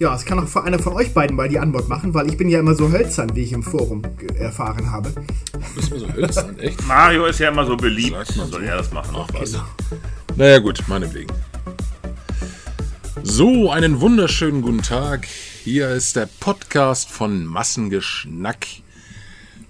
[0.00, 2.48] Ja, es kann auch einer von euch beiden mal die Antwort machen, weil ich bin
[2.48, 4.02] ja immer so hölzern, wie ich im Forum
[4.38, 5.10] erfahren habe.
[5.10, 6.86] Du bist immer so hölzern, echt?
[6.86, 8.16] Mario ist ja immer so beliebt.
[8.28, 9.16] Soll er das machen?
[9.18, 9.56] Ach was.
[10.36, 11.32] Naja gut, meinetwegen.
[13.24, 15.26] So, einen wunderschönen guten Tag.
[15.64, 18.66] Hier ist der Podcast von Massengeschnack.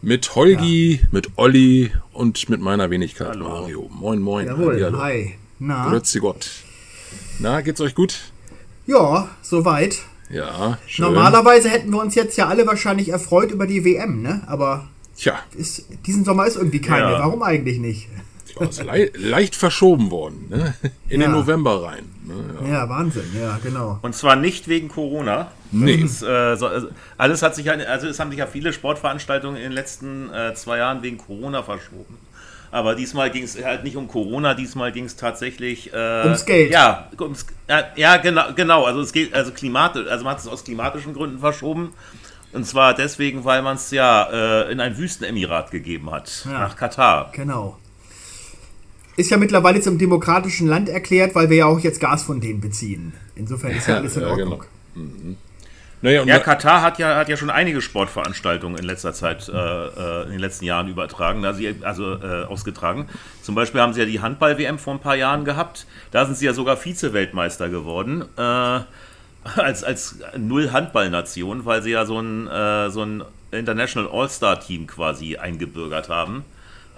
[0.03, 1.09] Mit Holgi, ja.
[1.11, 3.49] mit Olli und mit meiner Wenigkeit hallo.
[3.49, 3.91] Mario.
[3.91, 4.47] Moin, moin.
[4.47, 5.03] Jawohl, hallo.
[5.03, 5.37] hi.
[5.59, 5.89] Na?
[5.89, 6.51] Grüezi Gott.
[7.39, 8.31] Na, geht's euch gut?
[8.87, 10.03] Ja, soweit.
[10.31, 11.07] Ja, schön.
[11.07, 14.43] Normalerweise hätten wir uns jetzt ja alle wahrscheinlich erfreut über die WM, ne?
[14.47, 15.41] Aber Tja.
[15.57, 17.11] Ist, diesen Sommer ist irgendwie keine.
[17.13, 17.19] Ja.
[17.19, 18.09] Warum eigentlich nicht?
[18.55, 20.75] Ja, ist le leicht verschoben worden, ne?
[21.09, 21.27] In ja.
[21.27, 22.05] den November rein.
[22.25, 22.71] Ne?
[22.71, 22.89] Ja.
[22.89, 23.99] Wahnsinn, ja, genau.
[24.03, 25.51] Und zwar nicht wegen Corona.
[25.73, 25.95] Nee.
[25.97, 29.65] Ist, äh, so, also alles hat sich, also es haben sich ja viele Sportveranstaltungen in
[29.65, 32.17] den letzten äh, zwei Jahren wegen Corona verschoben.
[32.71, 36.71] Aber diesmal ging es halt nicht um Corona, diesmal ging es tatsächlich äh, ums Geld.
[36.71, 38.85] Ja, ums, ja, ja, genau, genau.
[38.85, 41.95] Also es geht also klimatisch, also man hat es aus klimatischen Gründen verschoben.
[42.53, 46.77] Und zwar deswegen, weil man es ja äh, in ein Wüstenemirat gegeben hat, ja, nach
[46.77, 47.31] Katar.
[47.33, 47.79] Genau.
[49.17, 52.61] Ist ja mittlerweile zum demokratischen Land erklärt, weil wir ja auch jetzt Gas von denen
[52.61, 53.13] beziehen.
[53.35, 54.65] Insofern ist ja, ja alles in Ordnung.
[54.95, 55.07] Genau.
[55.07, 55.37] Mhm.
[56.01, 60.23] Naja, ja, Katar hat ja, hat ja schon einige Sportveranstaltungen in letzter Zeit, äh, äh
[60.25, 63.09] in den letzten Jahren übertragen, also, also äh, ausgetragen.
[63.43, 65.87] Zum Beispiel haben sie ja die Handball-WM vor ein paar Jahren gehabt.
[66.13, 68.25] Da sind sie ja sogar Vize-Weltmeister geworden.
[68.37, 68.81] Äh,
[69.57, 76.09] als, als Null-Handball-Nation, weil sie ja so ein, äh, so ein International All-Star-Team quasi eingebürgert
[76.09, 76.45] haben.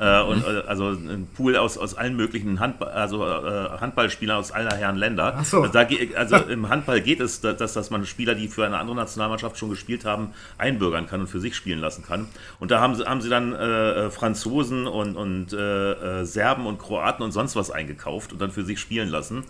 [0.00, 0.56] Äh, und, mhm.
[0.56, 4.96] äh, also ein Pool aus, aus allen möglichen Handball, also, äh, Handballspielern aus aller Herren
[4.96, 5.34] Länder.
[5.36, 5.60] Ach so.
[5.60, 8.96] also, da, also im Handball geht es, dass, dass man Spieler, die für eine andere
[8.96, 12.28] Nationalmannschaft schon gespielt haben, einbürgern kann und für sich spielen lassen kann.
[12.60, 16.78] Und da haben sie, haben sie dann äh, äh Franzosen und, und äh, Serben und
[16.78, 19.44] Kroaten und sonst was eingekauft und dann für sich spielen lassen.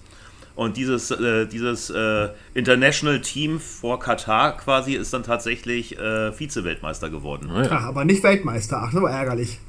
[0.56, 7.09] Und dieses, äh, dieses äh, International Team vor Katar quasi ist dann tatsächlich äh, Vize-Weltmeister
[7.09, 7.51] geworden.
[7.55, 8.83] Ach, aber nicht Weltmeister.
[8.84, 9.61] Ach, so ärgerlich.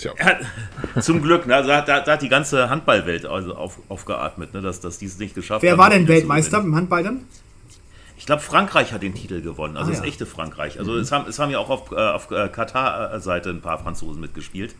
[0.00, 1.62] Ja, zum Glück, ne?
[1.62, 4.60] da, da, da, hat die ganze Handballwelt also auf, aufgeatmet, ne?
[4.60, 5.78] dass, dass die es nicht geschafft Wer haben.
[5.78, 7.24] Wer war denn Weltmeister im Handball dann?
[8.16, 10.08] Ich glaube, Frankreich hat den Titel gewonnen, also ah, das ja.
[10.08, 10.78] echte Frankreich.
[10.78, 10.98] Also mhm.
[10.98, 14.74] es, haben, es haben ja auch auf, äh, auf äh, Katar-Seite ein paar Franzosen mitgespielt.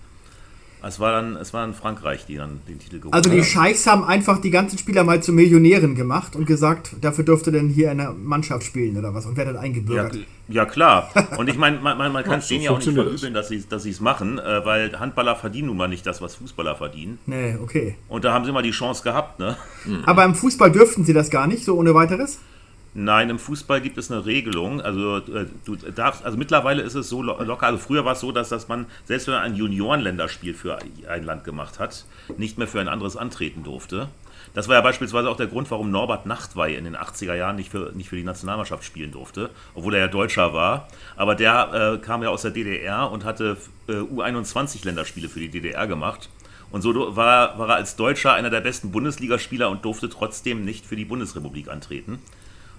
[0.84, 3.24] Es war dann, es war dann Frankreich, die dann den Titel gewonnen haben.
[3.24, 7.24] Also die Scheichs haben einfach die ganzen Spieler mal zu Millionären gemacht und gesagt, dafür
[7.24, 10.16] dürfte denn hier in der Mannschaft spielen oder was und wer dann eingebürgert.
[10.16, 11.10] Ja, ja klar.
[11.38, 13.62] Und ich meine, man, man, man kann es denen ja auch nicht verübeln, dass sie
[13.68, 17.18] dass es machen, äh, weil Handballer verdienen nun mal nicht das, was Fußballer verdienen.
[17.26, 17.96] Nee, okay.
[18.08, 19.56] Und da haben sie mal die Chance gehabt, ne?
[20.04, 22.38] Aber im Fußball dürften sie das gar nicht, so ohne weiteres?
[22.94, 24.80] Nein, im Fußball gibt es eine Regelung.
[24.82, 27.66] Also äh, du darfst, also mittlerweile ist es so locker.
[27.66, 31.24] Also früher war es so, dass, dass man, selbst wenn man ein Juniorenländerspiel für ein
[31.24, 32.04] Land gemacht hat,
[32.36, 34.08] nicht mehr für ein anderes antreten durfte.
[34.54, 37.70] Das war ja beispielsweise auch der Grund, warum Norbert Nachtwey in den 80er Jahren nicht
[37.70, 40.88] für, nicht für die Nationalmannschaft spielen durfte, obwohl er ja Deutscher war.
[41.16, 43.56] Aber der äh, kam ja aus der DDR und hatte
[43.88, 46.28] äh, U21-Länderspiele für die DDR gemacht.
[46.70, 50.84] Und so war, war er als Deutscher einer der besten Bundesligaspieler und durfte trotzdem nicht
[50.84, 52.18] für die Bundesrepublik antreten.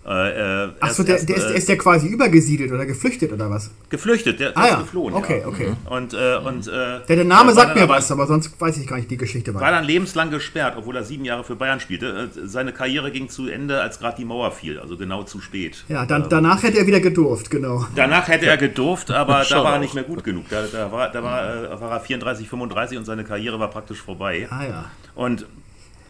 [0.06, 3.72] Äh, äh Achso, der, der, ist, der ist der quasi übergesiedelt oder geflüchtet oder was?
[3.90, 4.80] Geflüchtet, der, der ah, ist ja.
[4.82, 5.14] geflohen.
[5.14, 5.48] Okay, ja.
[5.48, 5.70] okay.
[5.70, 5.92] Mhm.
[5.92, 6.72] Und, äh, und, äh,
[7.08, 9.64] der, der Name sagt mir was, aber sonst weiß ich gar nicht die Geschichte weiter.
[9.64, 12.30] War dann lebenslang gesperrt, obwohl er sieben Jahre für Bayern spielte.
[12.36, 15.86] Äh, seine Karriere ging zu Ende, als gerade die Mauer fiel, also genau zu spät.
[15.88, 17.86] Ja, dann, danach hätte er wieder gedurft, genau.
[17.96, 20.46] Danach hätte er gedurft, aber da war er nicht mehr gut genug.
[20.50, 24.02] Da, da, war, da war, äh, war er 34, 35 und seine Karriere war praktisch
[24.02, 24.48] vorbei.
[24.50, 24.86] Ah ja.
[25.16, 25.46] Und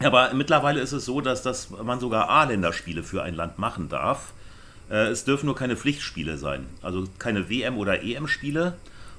[0.00, 4.32] aber mittlerweile ist es so, dass, dass man sogar A-Länderspiele für ein Land machen darf.
[4.90, 6.66] Äh, es dürfen nur keine Pflichtspiele sein.
[6.82, 8.74] Also keine WM- oder EM-Spiele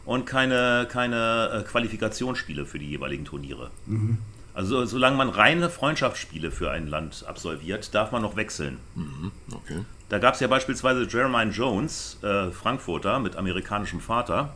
[0.06, 3.72] und keine, keine äh, Qualifikationsspiele für die jeweiligen Turniere.
[3.86, 4.20] Mhm.
[4.54, 8.78] Also solange man reine Freundschaftsspiele für ein Land absolviert, darf man noch wechseln.
[8.96, 9.32] Mhm.
[9.52, 9.80] Okay.
[10.08, 14.54] Da gab es ja beispielsweise Jeremiah Jones, äh, Frankfurter mit amerikanischem Vater.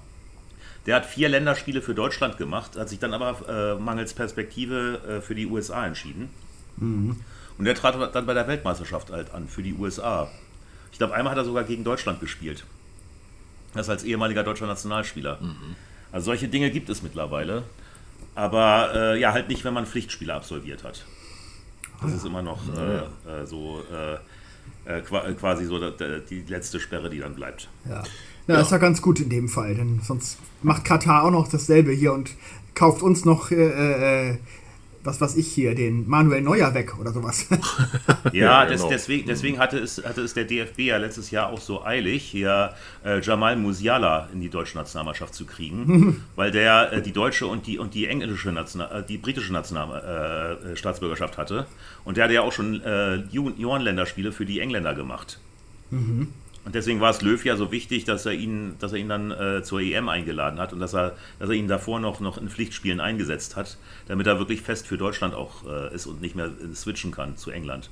[0.86, 5.22] Der hat vier Länderspiele für Deutschland gemacht, hat sich dann aber äh, mangels Perspektive äh,
[5.22, 6.30] für die USA entschieden.
[6.78, 7.18] Mhm.
[7.58, 10.30] Und der trat dann bei der Weltmeisterschaft halt an für die USA.
[10.92, 12.64] Ich glaube, einmal hat er sogar gegen Deutschland gespielt.
[13.74, 15.40] Das als ehemaliger deutscher Nationalspieler.
[15.42, 15.76] Mhm.
[16.12, 17.64] Also solche Dinge gibt es mittlerweile.
[18.36, 21.04] Aber äh, ja, halt nicht, wenn man Pflichtspiele absolviert hat.
[22.02, 24.14] Das ah, ist immer noch äh, äh, so äh,
[24.90, 27.68] äh, äh, quasi so die letzte Sperre, die dann bleibt.
[27.88, 28.04] Ja.
[28.50, 31.48] Ja, ja, ist ja ganz gut in dem Fall, denn sonst macht Katar auch noch
[31.48, 32.32] dasselbe hier und
[32.74, 34.38] kauft uns noch äh,
[35.04, 37.48] was weiß ich hier, den Manuel Neuer weg oder sowas.
[38.34, 38.90] ja, des, genau.
[38.92, 42.74] deswegen, deswegen hatte, es, hatte es der DFB ja letztes Jahr auch so eilig, hier
[43.06, 47.68] äh, Jamal Musiala in die deutsche Nationalmannschaft zu kriegen, weil der äh, die deutsche und
[47.68, 51.68] die, und die englische National, äh, die britische National, äh, Staatsbürgerschaft hatte.
[52.04, 55.40] Und der hatte ja auch schon äh, Juniorenländerspiele für die Engländer gemacht.
[56.70, 59.32] Und deswegen war es Löw ja so wichtig, dass er ihn, dass er ihn dann
[59.32, 62.48] äh, zur EM eingeladen hat und dass er, dass er ihn davor noch, noch in
[62.48, 66.46] Pflichtspielen eingesetzt hat, damit er wirklich fest für Deutschland auch äh, ist und nicht mehr
[66.46, 67.90] äh, switchen kann zu England.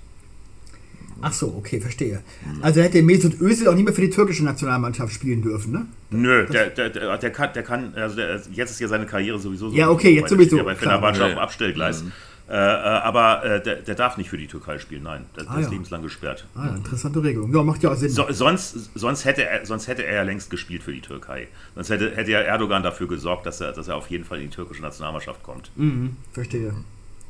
[1.22, 2.22] Ach so, okay, verstehe.
[2.62, 5.88] Also hätte Mesut Özil auch nicht mehr für die türkische Nationalmannschaft spielen dürfen, ne?
[6.12, 9.40] Nö, der, der, der, der kann, der kann, also der, jetzt ist ja seine Karriere
[9.40, 9.76] sowieso so.
[9.76, 10.76] Ja, okay, jetzt sowieso, Ja, bei.
[10.76, 11.40] Fenerbahce auf dem.
[11.40, 12.04] Abstellgleis.
[12.04, 12.06] Äh,
[12.50, 15.26] äh, aber äh, der, der darf nicht für die Türkei spielen, nein.
[15.36, 15.72] Das, Ah, das ist ja.
[15.72, 16.46] lebenslang gesperrt.
[16.56, 17.54] Ah, ja, interessante Regelung.
[17.54, 18.10] Ja, macht ja auch Sinn.
[18.10, 21.48] So, sonst, sonst, hätte er, sonst hätte er ja längst gespielt für die Türkei.
[21.76, 24.50] Sonst hätte, hätte ja Erdogan dafür gesorgt, dass er, dass er auf jeden Fall in
[24.50, 25.72] die türkische Nationalmannschaft kommt.
[25.76, 26.74] Mhm, verstehe.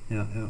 [0.10, 0.50] Ja, ja.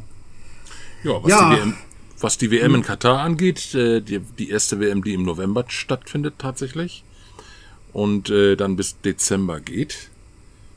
[1.04, 1.50] Ja, was, Ja.
[1.56, 1.74] Die, WM,
[2.20, 6.36] was die WM in Katar angeht, äh, die, die erste WM, die im November stattfindet
[6.40, 7.04] tatsächlich
[7.94, 10.10] und äh, dann bis Dezember geht.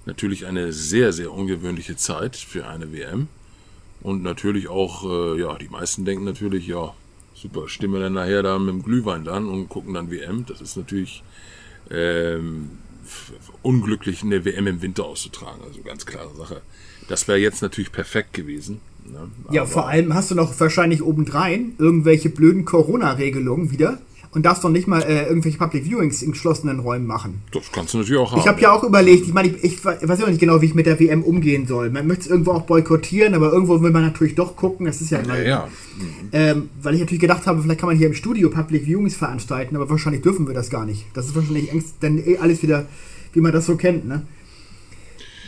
[0.06, 3.28] Natürlich eine sehr, sehr ungewöhnliche Zeit für eine WM.
[4.02, 6.94] Und natürlich auch, äh, ja, die meisten denken natürlich, ja,
[7.34, 10.46] super, stehen wir dann nachher da mit dem Glühwein dann und gucken dann WM.
[10.46, 11.22] Das ist natürlich
[11.90, 12.70] ähm,
[13.62, 15.62] unglücklich, eine WM im Winter auszutragen.
[15.66, 16.62] Also ganz klare Sache.
[17.08, 18.80] Das wäre jetzt natürlich perfekt gewesen.
[19.04, 19.30] Ne?
[19.50, 23.98] Ja, vor allem hast du noch wahrscheinlich obendrein irgendwelche blöden Corona-Regelungen wieder
[24.32, 27.42] und darfst doch nicht mal äh, irgendwelche Public Viewings in geschlossenen Räumen machen.
[27.52, 28.40] Das kannst du natürlich auch haben.
[28.40, 30.74] Ich habe ja auch überlegt, ich meine, ich, ich weiß ja nicht genau, wie ich
[30.74, 31.90] mit der WM umgehen soll.
[31.90, 34.86] Man möchte es irgendwo auch boykottieren, aber irgendwo will man natürlich doch gucken.
[34.86, 35.68] Das ist ja, Ja, ja.
[36.32, 39.74] Ähm, weil ich natürlich gedacht habe, vielleicht kann man hier im Studio Public Viewings veranstalten,
[39.74, 41.06] aber wahrscheinlich dürfen wir das gar nicht.
[41.14, 42.86] Das ist wahrscheinlich engst, dann eh alles wieder,
[43.32, 44.22] wie man das so kennt, ne?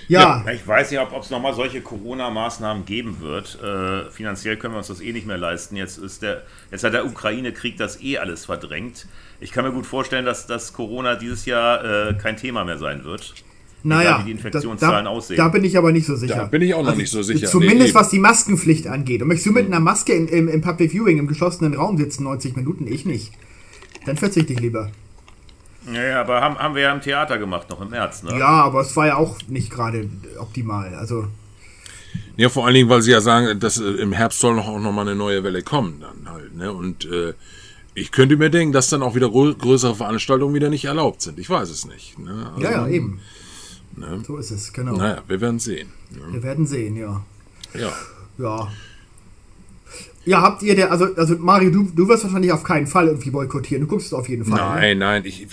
[0.08, 3.58] Ja, Ich weiß nicht, ob es nochmal solche Corona-Maßnahmen geben wird.
[3.62, 5.76] Äh, finanziell können wir uns das eh nicht mehr leisten.
[5.76, 9.06] Jetzt, ist der, jetzt hat der Ukraine-Krieg das eh alles verdrängt.
[9.40, 13.04] Ich kann mir gut vorstellen, dass, dass Corona dieses Jahr äh, kein Thema mehr sein
[13.04, 13.34] wird.
[13.82, 15.36] naja, wie die Infektionszahlen da, aussehen.
[15.36, 16.36] da bin ich aber nicht so sicher.
[16.36, 17.48] Da bin ich auch noch nicht so sicher.
[17.48, 19.22] Zumindest Nee, was die Maskenpflicht angeht.
[19.22, 22.24] Und möchtest du mit einer Maske in, im, im Public Viewing im geschlossenen Raum sitzen,
[22.24, 22.86] 90 Minuten?
[22.86, 23.32] Ich nicht.
[24.06, 24.90] Dann verzichte ich lieber.
[25.86, 28.22] Ja, ja, aber haben, haben wir ja im Theater gemacht, noch im März.
[28.22, 28.38] Ne?
[28.38, 30.08] Ja, aber es war ja auch nicht gerade
[30.38, 30.94] optimal.
[30.94, 31.26] Also,
[32.36, 34.78] Ja, vor allen Dingen, weil sie ja sagen, dass äh, im Herbst soll noch auch
[34.78, 36.54] noch mal eine neue Welle kommen dann halt.
[36.54, 36.72] Ne?
[36.72, 37.34] Und äh,
[37.94, 41.38] ich könnte mir denken, dass dann auch wieder grö größere Veranstaltungen wieder nicht erlaubt sind.
[41.38, 42.18] Ich weiß es nicht.
[42.18, 42.50] Ne?
[42.54, 43.20] Also, ja, ja, eben.
[44.26, 44.96] So ist es, genau.
[44.96, 45.88] Naja, wir werden sehen.
[46.10, 46.32] Ne?
[46.32, 47.22] Wir werden sehen, ja.
[47.74, 47.92] Ja.
[48.38, 48.68] Ja.
[50.24, 53.30] Ja, habt ihr der, also, also Mario, du, du wirst wahrscheinlich auf keinen Fall irgendwie
[53.30, 53.82] boykottieren.
[53.82, 54.58] Du guckst es auf jeden Fall.
[54.58, 54.80] Ne?
[54.80, 55.48] Nein, nein, ich,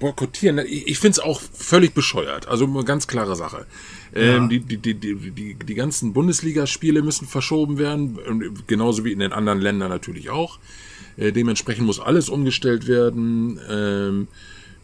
[0.00, 2.48] boykottieren, ich, ich finde es auch völlig bescheuert.
[2.48, 3.66] Also eine ganz klare Sache.
[4.14, 8.18] Ähm, die, die, die, die, die, die ganzen Bundesligaspiele müssen verschoben werden,
[8.66, 10.58] genauso wie in den anderen Ländern natürlich auch.
[11.16, 14.28] Äh, dementsprechend muss alles umgestellt werden, ähm,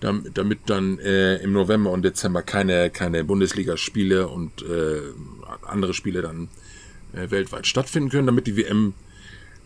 [0.01, 5.01] dam- damit dann äh, im November und Dezember keine, keine Bundesligaspiele und äh,
[5.67, 6.49] andere Spiele dann
[7.15, 8.95] äh, weltweit stattfinden können, damit die WM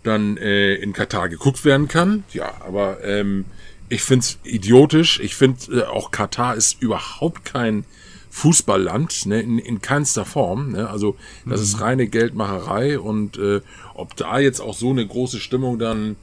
[0.03, 2.25] dann äh, in Katar geguckt werden kann.
[2.33, 3.45] Ja, aber ähm,
[3.89, 5.21] ich find's idiotisch.
[5.21, 7.85] Ich finde äh, auch Katar ist überhaupt kein
[8.31, 10.73] Fußballland, ne, in, in keinster Form.
[10.73, 10.89] Ne?
[10.91, 11.17] Also
[11.47, 13.63] das ist reine Geldmacherei und äh,
[13.95, 16.17] ob da jetzt auch so eine große Stimmung dann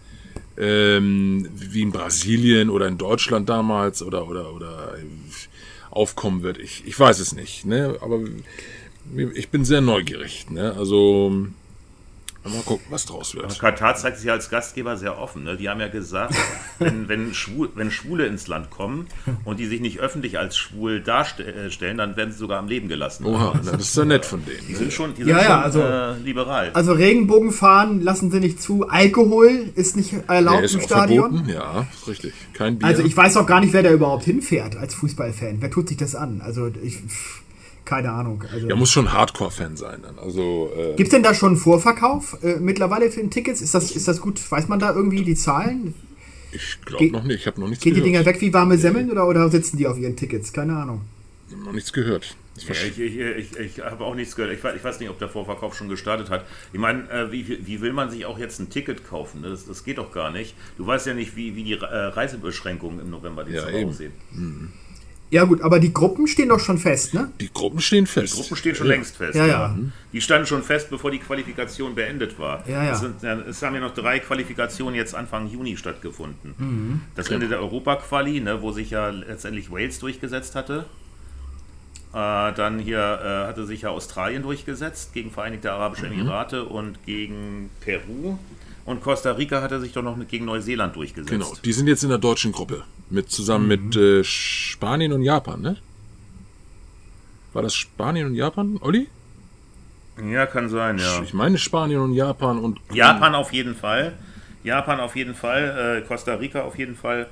[0.57, 5.03] ähm, wie in Brasilien oder in Deutschland damals oder oder oder äh,
[5.89, 7.65] aufkommen wird, ich, ich weiß es nicht.
[7.65, 7.97] Ne?
[8.01, 8.19] Aber
[9.35, 10.47] ich bin sehr neugierig.
[10.49, 10.73] Ne?
[10.77, 11.47] Also
[12.45, 13.57] mal gucken, was draus wird.
[13.57, 15.43] Katar zeigt sich als Gastgeber sehr offen.
[15.43, 15.55] Ne?
[15.55, 16.35] Die haben ja gesagt,
[16.79, 19.07] wenn, wenn, Schwul, wenn Schwule ins Land kommen
[19.45, 23.25] und die sich nicht öffentlich als schwul darstellen, dann werden sie sogar am Leben gelassen.
[23.25, 24.65] Oha, das ist ja nett von denen.
[24.67, 24.77] Die ne?
[24.77, 26.71] sind schon, die sind Ja, ja, schon also- äh, liberal.
[26.73, 28.89] Also Regenbogenfahren lassen sie nicht zu.
[28.89, 31.31] Alkohol ist nicht erlaubt ist im auch Stadion.
[31.31, 32.33] verboten, ja, ist richtig.
[32.53, 32.87] Kein Bier.
[32.87, 35.57] Also ich weiß auch gar nicht, wer da überhaupt hinfährt als Fußballfan.
[35.61, 36.41] Wer tut sich das an?
[36.43, 37.41] Also ich, pff,
[37.85, 38.43] keine Ahnung.
[38.51, 40.17] Also, Der muss schon Hardcore-Fan sein dann.
[40.19, 43.61] Also, äh, Gibt es denn da schon einen Vorverkauf äh, mittlerweile für den Tickets?
[43.61, 44.39] Ist das, ist das gut?
[44.51, 45.93] Weiß man da irgendwie die Zahlen?
[46.51, 47.39] ich glaube Geht- noch nicht.
[47.41, 48.15] Ich habe noch nichts Gehen die gehört.
[48.25, 50.53] Dinger weg wie warme Semmeln oder, oder sitzen die auf ihren Tickets?
[50.53, 51.01] Keine Ahnung.
[51.49, 52.35] Ich hab noch nichts gehört.
[52.55, 54.53] Ja, ich ich, ich, ich habe auch nichts gehört.
[54.53, 56.45] Ich weiß, ich weiß nicht, ob der Vorverkauf schon gestartet hat.
[56.71, 59.41] Ich meine, äh, wie, wie will man sich auch jetzt ein Ticket kaufen?
[59.41, 59.49] ne?
[59.49, 60.53] Das, das geht doch gar nicht.
[60.77, 63.89] Du weißt ja nicht, wie, wie die äh, Reisebeschränkungen im November, Ja, Dezember eben.
[63.89, 64.11] aussehen.
[65.33, 67.31] Ja gut, aber die Gruppen stehen doch schon fest, ne?
[67.41, 68.33] Die Gruppen stehen fest.
[68.33, 68.93] Die Gruppen stehen schon ja.
[68.93, 69.33] längst fest.
[69.33, 69.75] Ja, ja.
[70.13, 72.63] Die standen schon fest, bevor die Qualifikation beendet war.
[72.69, 72.91] Ja, ja.
[72.91, 76.53] Es, sind, ja, es haben ja noch drei Qualifikationen jetzt Anfang Juni stattgefunden.
[76.59, 77.01] Mhm.
[77.15, 80.85] Das Ende der Europa-Quali, ne, wo sich ja letztendlich Wales durchgesetzt hatte.
[82.13, 86.19] Äh, dann hier äh, hatte sich ja Australien durchgesetzt gegen Vereinigte Arabische Mhm.
[86.19, 88.37] Emirate und gegen Peru.
[88.85, 91.29] Und Costa Rica hatte sich doch noch mit, gegen Neuseeland durchgesetzt.
[91.31, 92.83] Genau, die sind jetzt in der deutschen Gruppe.
[93.09, 93.69] Mit, zusammen Mhm.
[93.69, 95.77] mit äh, Spanien und Japan, ne?
[97.53, 99.07] War das Spanien und Japan, Olli?
[100.31, 101.21] Ja, kann sein, ja.
[101.23, 104.13] Ich meine Spanien und Japan und Japan auf jeden Fall.
[104.63, 107.27] Japan auf jeden Fall, äh, Costa Rica auf jeden Fall.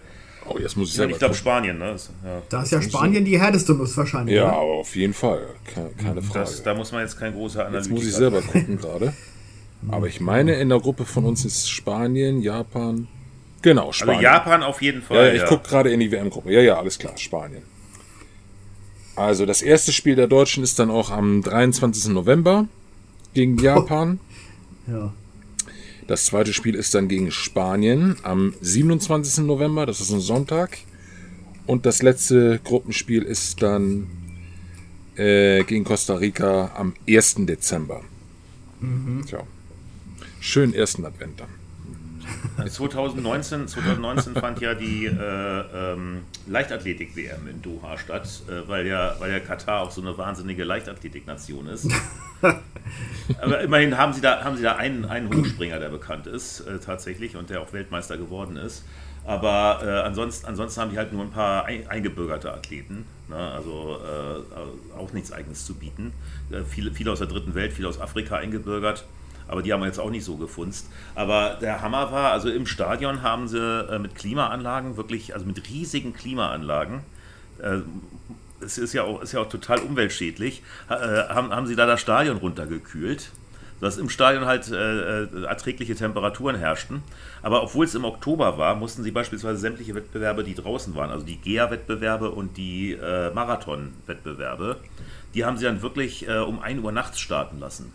[0.47, 1.35] Oh, jetzt muss ich Ja, selber ich glaube.
[1.35, 1.91] Spanien, ne?
[1.91, 2.41] Das, ja.
[2.49, 4.35] Da ist ja Spanien die härteste Nuss wahrscheinlich.
[4.35, 4.53] Ja, oder?
[4.53, 5.47] aber auf jeden Fall.
[5.73, 6.39] Keine, keine Frage.
[6.39, 9.13] Das, da muss man jetzt kein großer Jetzt Analytiker muss ich selber gucken gerade.
[9.89, 13.07] Aber ich meine, in der Gruppe von uns ist Spanien, Japan.
[13.61, 14.15] Genau, Spanien.
[14.17, 15.35] Also Japan auf jeden Ja, Fall.
[15.35, 16.51] ja, ich gucke gerade in die WM-Gruppe.
[16.51, 17.63] Ja, ja, alles klar, Spanien.
[19.15, 22.11] Also das erste Spiel der Deutschen ist dann auch am 23.
[22.13, 22.67] November
[23.33, 24.19] gegen Japan.
[24.87, 25.13] Ja.
[26.07, 29.45] Das zweite Spiel ist dann gegen Spanien am 27.
[29.45, 30.77] November, das ist ein Sonntag.
[31.67, 34.07] Und das letzte Gruppenspiel ist dann
[35.15, 37.35] äh, gegen Costa Rica am 1.
[37.45, 38.01] Dezember.
[39.27, 39.43] Tja.
[40.41, 42.67] Schönen ersten Advent dann.
[42.67, 49.31] 2019, 2019 fand ja die äh, ähm, Leichtathletik-WM in Doha statt, äh, weil, ja, weil
[49.31, 51.87] ja Katar auch so eine wahnsinnige Leichtathletik-Nation ist.
[53.41, 56.79] Aber immerhin haben sie da, haben sie da einen, einen Hochspringer, der bekannt ist, äh,
[56.79, 58.83] tatsächlich, und der auch Weltmeister geworden ist.
[59.23, 63.35] Aber äh, ansonsten, ansonsten haben die halt nur ein paar ein, eingebürgerte Athleten, ne?
[63.35, 66.13] also äh, auch nichts Eigenes zu bieten.
[66.49, 69.05] Äh, viele, viele aus der dritten Welt, viele aus Afrika eingebürgert.
[69.51, 70.87] Aber die haben wir jetzt auch nicht so gefunzt.
[71.13, 75.69] Aber der Hammer war, also im Stadion haben sie äh, mit Klimaanlagen, wirklich, also mit
[75.69, 77.01] riesigen Klimaanlagen,
[77.61, 77.79] äh,
[78.61, 81.99] es ist ja auch, ist ja auch total umweltschädlich, äh, haben, haben sie da das
[81.99, 83.31] Stadion runtergekühlt,
[83.81, 87.01] dass im Stadion halt erträgliche Temperaturen herrschten.
[87.41, 91.25] Aber obwohl es im Oktober war, mussten sie beispielsweise sämtliche Wettbewerbe, die draußen waren, also
[91.25, 92.95] die GEA-Wettbewerbe und die
[93.33, 94.77] Marathon-Wettbewerbe,
[95.33, 97.91] die haben sie dann wirklich äh, um 1 Uhr nachts starten lassen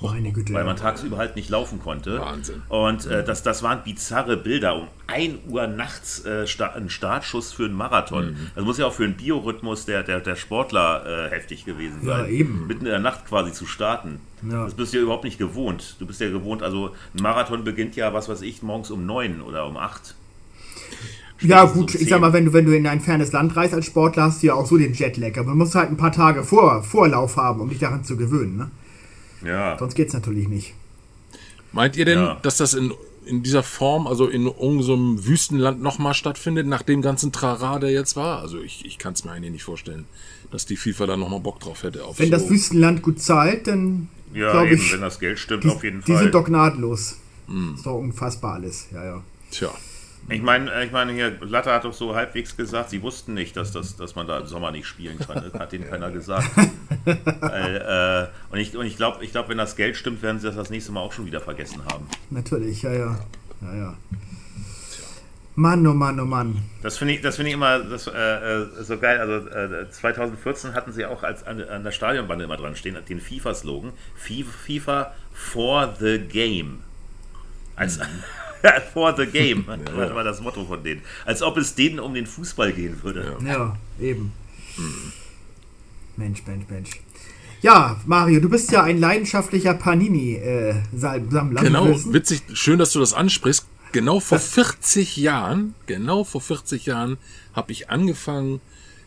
[0.00, 0.52] Meine Güte.
[0.52, 0.66] weil ja.
[0.66, 2.20] man tagsüber halt nicht laufen konnte.
[2.20, 2.62] Wahnsinn.
[2.68, 4.76] Und äh, das, das waren bizarre Bilder.
[4.76, 8.30] Um 1 Uhr nachts äh, sta ein Startschuss für einen Marathon.
[8.32, 8.36] Mhm.
[8.54, 12.18] Das muss ja auch für einen Biorhythmus der, der, der Sportler äh, heftig gewesen Ja,
[12.18, 12.30] sein.
[12.30, 12.66] eben.
[12.66, 14.20] Mitten in der Nacht quasi zu starten.
[14.48, 14.64] Ja.
[14.64, 15.96] Das bist du ja überhaupt nicht gewohnt.
[15.98, 19.40] Du bist ja gewohnt, also ein Marathon beginnt ja, was weiß ich, morgens um 9
[19.40, 20.14] oder um 8.
[21.40, 22.20] Ja, gut, um ich sag 10.
[22.20, 24.54] mal, wenn du, wenn du in ein fernes Land reist als Sportler, hast du ja
[24.54, 25.36] auch so den Jetlag.
[25.38, 28.56] Aber du musst halt ein paar Tage vor, Vorlauf haben, um dich daran zu gewöhnen.
[28.56, 28.70] Ne?
[29.44, 29.76] Ja.
[29.78, 30.74] Sonst geht's natürlich nicht.
[31.72, 32.38] Meint ihr denn, Ja.
[32.42, 32.92] dass das in,
[33.26, 38.16] in dieser Form, also in irgendeinem Wüstenland nochmal stattfindet, nach dem ganzen Trara, der jetzt
[38.16, 38.40] war?
[38.40, 40.06] Also ich, ich kann es mir eigentlich nicht vorstellen,
[40.50, 42.04] dass die FIFA da nochmal Bock drauf hätte.
[42.04, 42.32] Auf Wenn so.
[42.32, 45.84] das Wüstenland gut zahlt, dann Ja, glaube eben, ich, wenn das Geld stimmt, die, auf
[45.84, 46.22] jeden die Fall.
[46.22, 47.16] sind doch gnadenlos.
[47.48, 47.74] Hm.
[47.76, 48.86] Ist doch unfassbar alles.
[48.92, 49.22] Ja, ja.
[49.50, 49.70] Tja,
[50.28, 53.72] Ich meine, ich meine hier, Latte hat doch so halbwegs gesagt, sie wussten nicht, dass,
[53.72, 55.42] das, dass man da im Sommer nicht spielen kann.
[55.42, 56.50] Das hat ihnen keiner gesagt.
[57.40, 60.46] Weil, äh, und ich, und ich glaube, ich glaub, wenn das Geld stimmt, werden sie
[60.48, 62.06] das das nächste Mal auch schon wieder vergessen haben.
[62.30, 63.18] Natürlich, ja, ja.
[63.62, 63.94] Ja, ja.
[65.58, 66.62] Mann, oh Mann, oh Mann.
[66.82, 69.18] Das finde ich, das finde ich immer das, äh, äh, so geil.
[69.18, 73.20] Also äh, 2014 hatten sie auch als an, an der Stadionbande immer dran stehen, den
[73.20, 76.78] FIFA-Slogan: FIFA, for the game.
[77.74, 77.98] Als
[78.92, 81.02] for the game war, war das Motto von denen.
[81.24, 83.36] Als ob es denen um den Fußball gehen würde.
[83.44, 84.32] Ja, eben.
[86.16, 86.90] Mensch, Mensch, Mensch.
[87.60, 91.60] Ja, Mario, du bist ja ein leidenschaftlicher Panini-Sammler.
[91.60, 93.66] genau, witzig, schön, dass du das ansprichst.
[93.90, 97.16] Genau vor 40 Jahren, genau vor 40 Jahren
[97.54, 98.60] habe ich angefangen,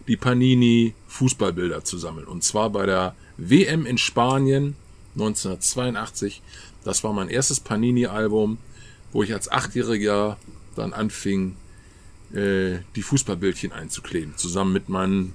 [0.08, 2.25] die Panini Fußballbilder zu sammeln.
[2.25, 4.75] Und zwar bei der WM in Spanien
[5.13, 6.41] 1982.
[6.84, 8.58] Das war mein erstes Panini-Album,
[9.11, 10.37] wo ich als Achtjähriger
[10.75, 11.55] dann anfing,
[12.33, 14.33] äh, die Fußballbildchen einzukleben.
[14.37, 15.33] Zusammen mit meinen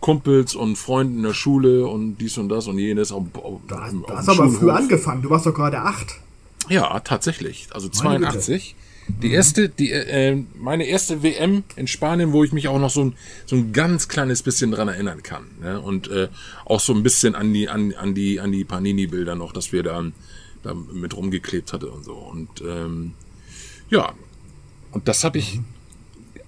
[0.00, 3.10] Kumpels und Freunden in der Schule und dies und das und jenes.
[3.10, 5.22] Auf, auf, Du hast, auf hast aber früh angefangen.
[5.22, 6.20] Du warst doch gerade acht.
[6.68, 7.68] Ja, tatsächlich.
[7.72, 8.76] Also Meine 82.
[9.22, 13.04] Die erste, die, äh, meine erste WM in Spanien, wo ich mich auch noch so
[13.04, 13.14] ein,
[13.44, 15.44] so ein ganz kleines bisschen dran erinnern kann.
[15.60, 15.80] Ne?
[15.80, 16.28] Und äh,
[16.64, 19.82] auch so ein bisschen an die, an, an die, an die Panini-Bilder noch, dass wir
[19.82, 20.04] da,
[20.64, 22.14] da mit rumgeklebt hatte und so.
[22.14, 23.12] Und ähm,
[23.90, 24.12] ja,
[24.90, 25.60] und das habe ich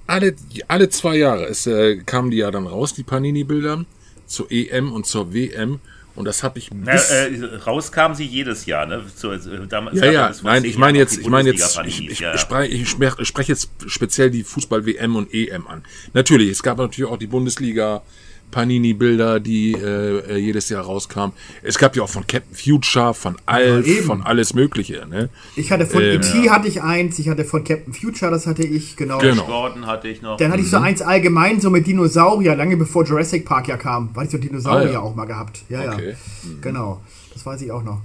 [0.07, 0.35] alle,
[0.69, 1.45] alle zwei Jahre.
[1.47, 3.85] Es äh, kamen die ja dann raus, die Panini-Bilder,
[4.27, 5.81] zur EM und zur WM.
[6.15, 9.05] Und das habe ich Na, bis, äh, rauskamen sie jedes Jahr, ne?
[9.15, 12.31] Zu, äh, damals, ja, ja, nein, ich meine jetzt, ich meine jetzt, ich, ich, ja,
[12.33, 12.39] ja.
[12.39, 15.85] sprech- ich sprech- spreche jetzt speziell die Fußball-WM und EM an.
[16.15, 18.03] Natürlich, es gab natürlich auch die Bundesliga
[18.51, 21.35] Panini-Bilder, die äh, äh, jedes Jahr rauskamen.
[21.63, 24.07] Es gab ja auch von Captain Future, von Alf, eben.
[24.07, 25.29] von alles Mögliche, ne?
[25.57, 26.51] Ich hatte von Ähm, E.T.
[26.51, 29.19] hatte ich eins, ich hatte von Captain Future, das hatte ich, genau.
[29.19, 29.45] Genau.
[29.45, 30.37] Gordon hatte ich noch.
[30.37, 34.15] Dann hatte ich so eins allgemein, so mit Dinosaurier, lange bevor Jurassic Park ja kam.
[34.17, 35.01] War ich so Dinosaurier Ah, ja.
[35.01, 35.61] auch mal gehabt.
[35.69, 36.11] Ja, Okay.
[36.11, 36.51] ja.
[36.63, 37.01] Genau.
[37.35, 38.01] Das weiß ich auch noch.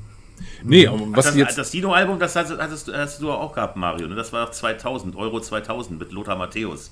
[0.64, 3.78] Nee, aber was das, jetzt, das Dino-Album, das hattest, hattest, du- hast du auch gehabt,
[3.78, 4.08] Mario.
[4.08, 4.16] Ne?
[4.16, 6.92] Das war 2000, Euro 2000 mit Lothar Matthäus.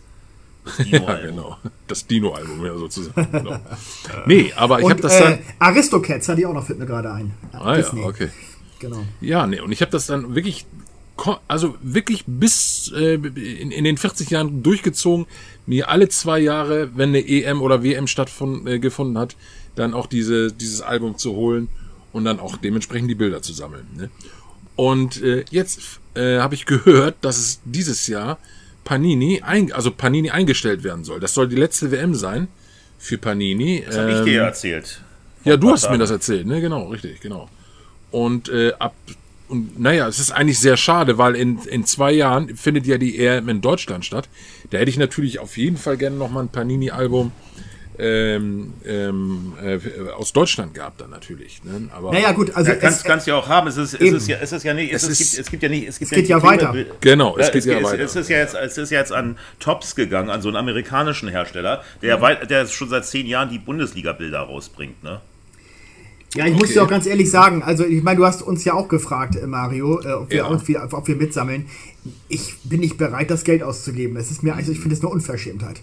[0.86, 3.32] Ja, genau, das Dino-Album ja sozusagen.
[3.32, 3.60] Genau.
[4.25, 7.12] Nee, aber ich habe das äh, dann, Aristocats hatte ich auch noch, fällt mir gerade
[7.12, 7.34] ein.
[7.54, 8.04] ah ja, Disney.
[8.04, 8.30] okay.
[8.80, 9.04] Genau.
[9.20, 10.66] Ja, nee, und ich habe das dann wirklich
[11.48, 15.25] also wirklich bis äh, in, in den 40 Jahren durchgezogen,
[15.66, 19.36] mir alle zwei Jahre, wenn eine EM oder WM stattgefunden äh, hat,
[19.75, 21.70] dann auch diese, dieses Album zu holen
[22.13, 23.88] und dann auch dementsprechend die Bilder zu sammeln.
[23.96, 24.10] Ne?
[24.75, 28.38] Und äh, jetzt äh, habe ich gehört, dass es dieses Jahr
[28.89, 31.19] Panini, ein, also Panini eingestellt werden soll.
[31.19, 32.48] Das soll die letzte WM sein
[32.98, 33.84] für Panini.
[33.86, 35.01] Das habe ich dir erzählt.
[35.43, 36.60] Ja, du hast mir das erzählt, ne?
[36.60, 37.50] Genau, richtig, genau.
[38.10, 38.96] Und äh, ab
[39.48, 43.19] und naja, es ist eigentlich sehr schade, weil in, in zwei Jahren findet ja die
[43.19, 44.27] EM in Deutschland statt.
[44.72, 47.31] Da hätte ich natürlich auf jeden Fall gerne nochmal ein Panini-Album
[48.00, 49.77] ähm, ähm, äh,
[50.12, 51.62] aus Deutschland gehabt dann natürlich.
[51.65, 51.89] Ne?
[51.94, 52.72] Aber naja, gut, also.
[52.72, 53.68] Ja, kannst, kannst du ja auch haben.
[53.68, 55.63] Es ist, es ist, ja, es ist ja nicht, es, es, ist, gibt, es gibt
[55.63, 56.74] ja nicht, es gibt es geht ja, weiter.
[57.01, 58.00] Genau, es geht ja, weiter.
[58.00, 61.27] Es ist ja jetzt, es ist ja jetzt an Tops gegangen, an so einen amerikanischen
[61.27, 62.48] Hersteller, der, mhm.
[62.48, 65.20] der schon seit zehn Jahren die Bundesliga-Bilder rausbringt, ne?
[66.36, 66.62] Ja, ich okay.
[66.62, 69.36] muss dir auch ganz ehrlich sagen, also ich meine, du hast uns ja auch gefragt,
[69.36, 70.50] äh, Mario, äh, ob, wir, ja.
[70.50, 71.65] ob, wir, ob wir mitsammeln.
[72.29, 74.15] Ich bin nicht bereit, das Geld auszugeben.
[74.15, 75.82] Es ist mir, also ich finde es eine Unverschämtheit.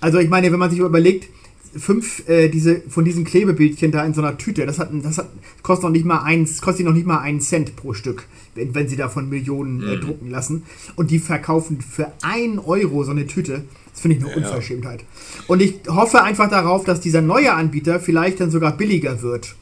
[0.00, 1.28] Also ich meine, wenn man sich überlegt,
[1.76, 5.28] fünf äh, diese von diesen Klebebildchen da in so einer Tüte, das hat, das hat
[5.62, 8.88] kostet noch nicht mal eins, kostet noch nicht mal einen Cent pro Stück, wenn, wenn
[8.88, 10.00] sie davon Millionen äh, mhm.
[10.00, 10.62] drucken lassen.
[10.96, 13.64] Und die verkaufen für ein Euro so eine Tüte.
[13.92, 15.04] Das finde ich eine ja, Unverschämtheit.
[15.46, 19.54] Und ich hoffe einfach darauf, dass dieser neue Anbieter vielleicht dann sogar billiger wird.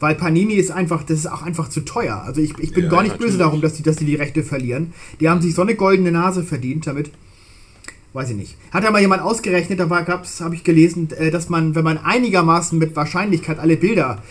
[0.00, 2.22] Weil Panini ist einfach, das ist auch einfach zu teuer.
[2.24, 3.32] Also ich, ich bin ja, gar nicht natürlich.
[3.32, 4.92] böse darum, dass die, dass die die Rechte verlieren.
[5.20, 7.10] Die haben sich so eine goldene Nase verdient damit.
[8.12, 8.56] Weiß ich nicht.
[8.72, 12.78] Hat ja mal jemand ausgerechnet, da habe ich gelesen, äh, dass man, wenn man einigermaßen
[12.78, 14.22] mit Wahrscheinlichkeit alle Bilder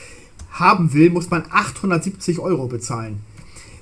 [0.52, 3.22] haben will, muss man 870 Euro bezahlen.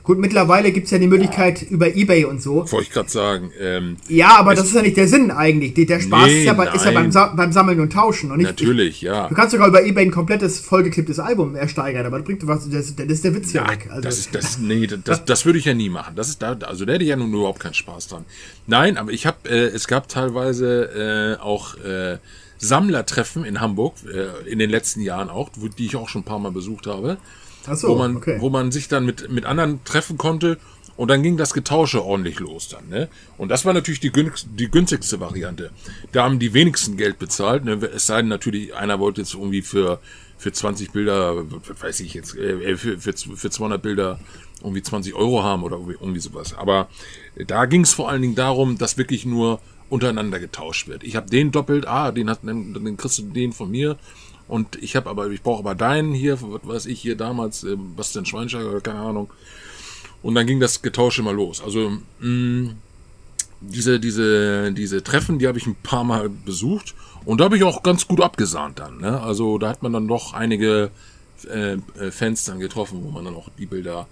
[0.05, 1.67] Gut, mittlerweile gibt es ja die Möglichkeit ja.
[1.69, 2.71] über Ebay und so.
[2.71, 3.51] Wollte ich gerade sagen.
[3.59, 5.73] Ähm, ja, aber das ist ja nicht der Sinn eigentlich.
[5.73, 8.29] Der Spaß nee, ist ja, bei, ist ja beim, beim, Sammeln und Tauschen.
[8.29, 9.27] Und nicht, Natürlich, ja.
[9.27, 12.95] Du kannst sogar über Ebay ein komplettes vollgeklipptes Album ersteigern, aber das bringt was, das,
[12.95, 13.87] das ist der Witz ja, ja weg.
[13.89, 16.15] Also, das, ist, das, nee, das, das würde ich ja nie machen.
[16.15, 18.25] Das ist da, also da hätte ich ja nun überhaupt keinen Spaß dran.
[18.67, 22.19] Nein, aber ich habe, äh, es gab teilweise äh, auch äh,
[22.59, 26.39] Sammlertreffen in Hamburg, äh, in den letzten Jahren auch, die ich auch schon ein paar
[26.39, 27.17] Mal besucht habe.
[27.73, 28.37] So, wo, man, okay.
[28.39, 30.57] wo man sich dann mit, mit anderen treffen konnte
[30.97, 32.87] und dann ging das Getausche ordentlich los dann.
[32.89, 33.09] Ne?
[33.37, 35.71] Und das war natürlich die, die günstigste Variante.
[36.11, 37.65] Da haben die wenigsten Geld bezahlt.
[37.65, 37.73] Ne?
[37.93, 39.99] Es sei denn natürlich, einer wollte jetzt irgendwie für,
[40.37, 41.43] für 20 Bilder,
[41.79, 44.19] weiß ich jetzt, äh, für, für, für 200 Bilder
[44.61, 46.53] irgendwie 20 Euro haben oder irgendwie sowas.
[46.53, 46.87] Aber
[47.47, 51.03] da ging es vor allen Dingen darum, dass wirklich nur untereinander getauscht wird.
[51.03, 53.97] Ich habe den doppelt, ah, den, hat, den, den kriegst du den von mir
[54.47, 57.75] und ich habe aber, ich brauche aber deinen hier, was weiß ich hier damals, äh,
[57.75, 59.29] Bastian Schweinsteiger oder keine Ahnung.
[60.21, 61.61] Und dann ging das Getausche mal los.
[61.61, 62.77] Also mh, mm,
[63.61, 66.93] diese, diese, diese Treffen, die habe ich ein paar Mal besucht
[67.25, 68.99] und da habe ich auch ganz gut abgesahnt dann.
[68.99, 69.21] Ne?
[69.21, 70.91] Also da hat man dann doch einige
[71.49, 74.07] äh, äh, Fans dann getroffen, wo man dann auch die Bilder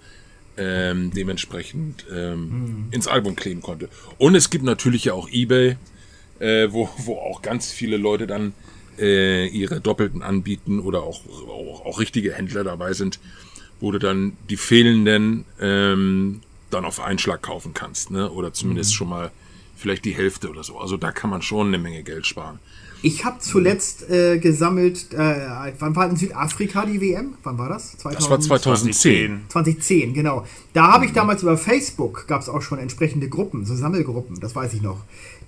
[0.56, 2.86] ähm, dementsprechend ähm, mhm.
[2.90, 3.88] ins Album kleben konnte.
[4.18, 5.76] Und es gibt natürlich ja auch eBay,
[6.38, 8.52] äh, wo, wo auch ganz viele Leute dann
[8.98, 13.18] äh, ihre Doppelten anbieten oder auch, auch, auch richtige Händler dabei sind,
[13.80, 18.30] wo du dann die fehlenden ähm, dann auf Einschlag kaufen kannst, ne?
[18.30, 18.94] Oder zumindest mhm.
[18.94, 19.30] schon mal
[19.76, 20.78] vielleicht die Hälfte oder so.
[20.78, 22.58] Also da kann man schon eine Menge Geld sparen.
[23.02, 27.34] Ich habe zuletzt äh, gesammelt, äh, wann war in Südafrika die WM?
[27.42, 27.98] Wann war das?
[27.98, 29.42] 2000, das war 2010.
[29.48, 30.46] 2010, genau.
[30.72, 31.16] Da habe ich mhm.
[31.16, 35.04] damals über Facebook, gab es auch schon entsprechende Gruppen, so Sammelgruppen, das weiß ich noch.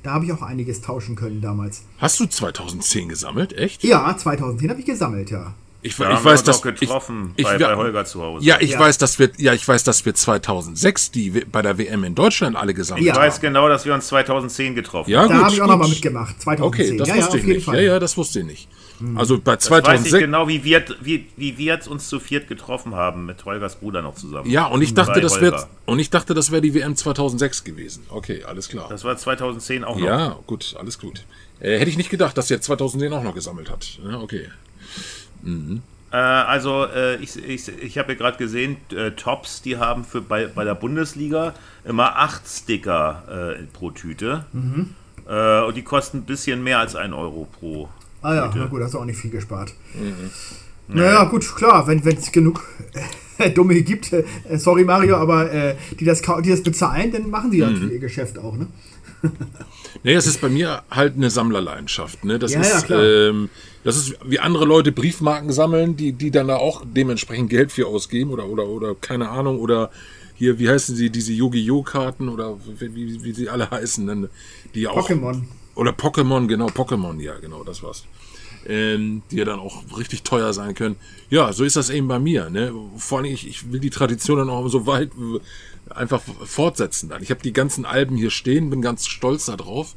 [0.07, 1.83] Da habe ich auch einiges tauschen können damals.
[1.99, 3.83] Hast du 2010 gesammelt, echt?
[3.83, 5.53] Ja, 2010 habe ich gesammelt, ja.
[5.83, 8.47] Ich, ja, ich weiß, dass getroffen ich, bei, bei, Holger zu Hause.
[8.47, 8.79] Ja, ich ja.
[8.79, 12.55] weiß, dass wir ja, ich weiß, dass wir 2006 die bei der WM in Deutschland
[12.55, 13.17] alle gesammelt haben.
[13.17, 15.29] Ich weiß genau, dass wir uns 2010 getroffen ja, haben.
[15.29, 16.41] Da habe ich auch nochmal mitgemacht.
[16.41, 16.65] 2010.
[16.65, 17.65] Okay, das ja, wusste ich nicht.
[17.65, 17.75] Fall.
[17.75, 18.69] Ja, ja, das wusste ich nicht.
[18.99, 19.19] Hm.
[19.19, 22.49] Also bei 2006 das weiß ich genau, wie wir, wie, wie wir uns zu viert
[22.49, 24.51] getroffen haben mit Holgers Bruder noch zusammen.
[24.51, 28.05] Ja, und ich dachte, das wäre und ich dachte, das wäre die WM 2006 gewesen.
[28.09, 28.87] Okay, alles klar.
[28.89, 30.07] Das war 2010 auch noch.
[30.07, 31.25] Ja, gut, alles gut.
[31.61, 33.99] Äh, hätte ich nicht gedacht, dass er 2010 auch noch gesammelt hat.
[34.05, 34.49] Ja, okay.
[35.43, 35.83] Mhm.
[36.13, 40.21] Äh, also äh, ich, ich, ich habe ja gerade gesehen, äh, Tops, die haben für
[40.21, 41.55] bei, bei der Bundesliga
[41.85, 44.45] immer acht Sticker äh, pro Tüte.
[44.53, 44.95] Mhm.
[45.29, 47.89] Äh, und die kosten ein bisschen mehr als ein Euro pro.
[48.23, 48.59] Ah ja, Tüte.
[48.59, 49.73] na gut, hast du auch nicht viel gespart.
[49.95, 50.31] Mhm.
[50.89, 52.63] Naja, gut, klar, wenn es genug
[53.39, 54.15] äh, Dumme gibt,
[54.55, 57.91] sorry Mario, aber die, das, die das bezahlen, dann machen sie ja mhm.
[57.91, 58.69] ihr Geschäft auch, ne?
[60.03, 62.25] nee, es ist bei mir halt eine Sammlerleidenschaft.
[62.25, 62.39] Ne?
[62.39, 63.49] Das, ja, ist, ja, ähm,
[63.85, 67.87] das ist wie andere Leute Briefmarken sammeln, die, die dann da auch dementsprechend Geld für
[67.87, 69.91] ausgeben oder, oder, oder keine Ahnung, oder
[70.35, 74.29] hier, wie heißen sie, diese Yu-Gi-Oh!-Karten oder wie, wie, sie alle heißen, ne?
[74.75, 75.09] die auch.
[75.09, 75.43] Pokémon.
[75.77, 78.05] Oder Pokémon, genau, Pokémon, ja, genau, das war's.
[78.69, 80.97] ähm, die ja dann auch richtig teuer sein können.
[81.31, 82.51] Ja, so ist das eben bei mir.
[82.51, 82.73] Ne?
[82.97, 85.11] Vor allem, ich, ich will die Tradition dann auch so weit
[85.91, 87.09] einfach fortsetzen.
[87.09, 87.23] Dann.
[87.23, 89.95] Ich habe die ganzen Alben hier stehen, bin ganz stolz darauf.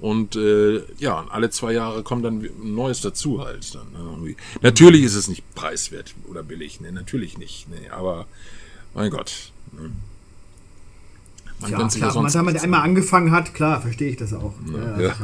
[0.00, 3.74] Und äh, ja, alle zwei Jahre kommt dann ein neues dazu halt.
[3.74, 4.34] Dann, ne?
[4.60, 6.90] Natürlich ist es nicht preiswert oder billig, ne?
[6.92, 7.68] natürlich nicht.
[7.68, 7.92] Ne?
[7.92, 8.26] Aber
[8.94, 9.52] mein Gott.
[9.72, 9.92] Ne?
[11.62, 14.54] Man ja, klar, wenn man damit einmal angefangen hat, klar, verstehe ich das auch.
[14.72, 15.14] Ja, ja, ja.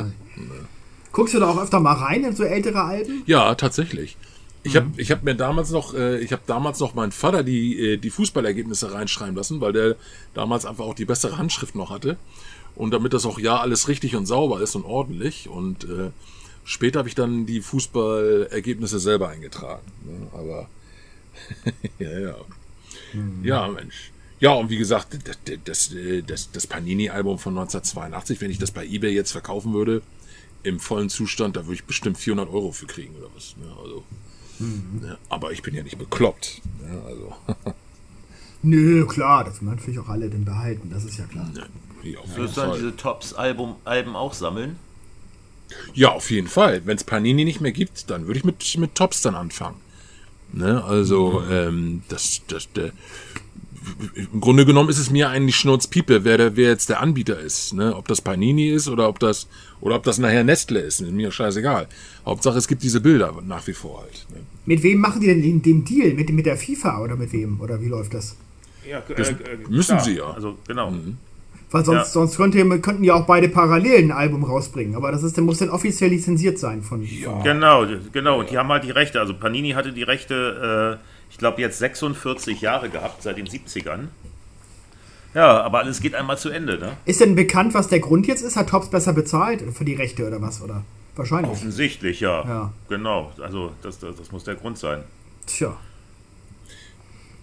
[1.12, 3.22] Guckst du da auch öfter mal rein in so ältere Alben?
[3.27, 4.16] Ja, tatsächlich.
[4.64, 7.79] Ich habe ich hab mir damals noch, äh, ich habe damals noch meinen Vater die,
[7.79, 9.96] äh, die Fußballergebnisse reinschreiben lassen, weil der
[10.35, 12.16] damals einfach auch die bessere Handschrift noch hatte.
[12.74, 15.48] Und damit das auch ja alles richtig und sauber ist und ordentlich.
[15.48, 16.11] Und äh,
[16.64, 19.83] später habe ich dann die Fußballergebnisse selber eingetragen.
[20.05, 20.29] Ne?
[20.33, 20.68] Aber
[21.98, 22.35] ja, ja.
[23.14, 23.44] Mhm.
[23.44, 24.12] Ja, Mensch.
[24.40, 25.94] Ja, und wie gesagt, das, das,
[26.27, 30.03] das, das Panini-Album von 1982, wenn ich das bei eBay jetzt verkaufen würde,
[30.62, 33.57] im vollen Zustand, da würde ich bestimmt 400 Euro für kriegen oder was.
[33.57, 33.66] Ne?
[33.83, 34.05] Also,
[34.59, 35.01] mhm.
[35.05, 36.62] ja, aber ich bin ja nicht bekloppt.
[36.83, 37.03] Ne?
[37.07, 37.35] Also.
[38.62, 41.48] Nö, klar, das wollen natürlich auch alle denn behalten, das ist ja klar.
[41.51, 41.66] Ne,
[42.35, 44.77] Würdest du dann diese Tops-Alben auch sammeln?
[45.94, 46.87] Ja, auf jeden Fall.
[46.87, 49.77] Wenn es Panini nicht mehr gibt, dann würde ich mit, mit Tops dann anfangen.
[50.53, 50.83] Ne?
[50.83, 51.53] Also, mhm.
[51.53, 52.92] ähm, das, das, der,
[54.14, 57.74] im Grunde genommen ist es mir eigentlich Schnurzpiepe, wer, der, wer jetzt der Anbieter ist.
[57.74, 57.94] Ne?
[57.94, 59.48] Ob das Panini ist oder ob das,
[59.81, 61.01] oder ob das nachher Nestle ist.
[61.01, 61.88] Ist mir scheißegal.
[62.24, 64.27] Hauptsache, es gibt diese Bilder nach wie vor halt.
[64.31, 64.40] Ne?
[64.66, 66.14] Mit wem machen die denn den, den Deal?
[66.14, 67.61] Mit, mit der FIFA oder mit wem?
[67.61, 68.37] Oder wie läuft das?
[68.88, 69.35] Ja, äh, äh,
[69.68, 70.05] müssen klar.
[70.05, 70.31] sie ja.
[70.31, 70.90] Also, genau.
[70.90, 71.16] Mhm.
[71.70, 72.05] Weil sonst, ja.
[72.05, 74.94] sonst könnte, könnten ja auch beide parallel ein Album rausbringen.
[74.94, 77.03] Aber das ist, der muss dann offiziell lizenziert sein von.
[77.03, 77.42] Ja.
[77.42, 78.40] Genau, genau.
[78.40, 79.20] Und die haben halt die Rechte.
[79.20, 80.98] Also Panini hatte die Rechte.
[80.98, 84.08] Äh, ich glaube, jetzt 46 Jahre gehabt, seit den 70ern.
[85.34, 86.96] Ja, aber alles geht einmal zu Ende, ne?
[87.04, 88.56] Ist denn bekannt, was der Grund jetzt ist?
[88.56, 90.62] Hat Tops besser bezahlt für die Rechte oder was?
[90.62, 90.84] Oder
[91.16, 91.52] wahrscheinlich.
[91.52, 92.44] Offensichtlich, ja.
[92.44, 92.72] ja.
[92.88, 93.32] Genau.
[93.40, 95.04] Also das, das, das muss der Grund sein.
[95.46, 95.76] Tja.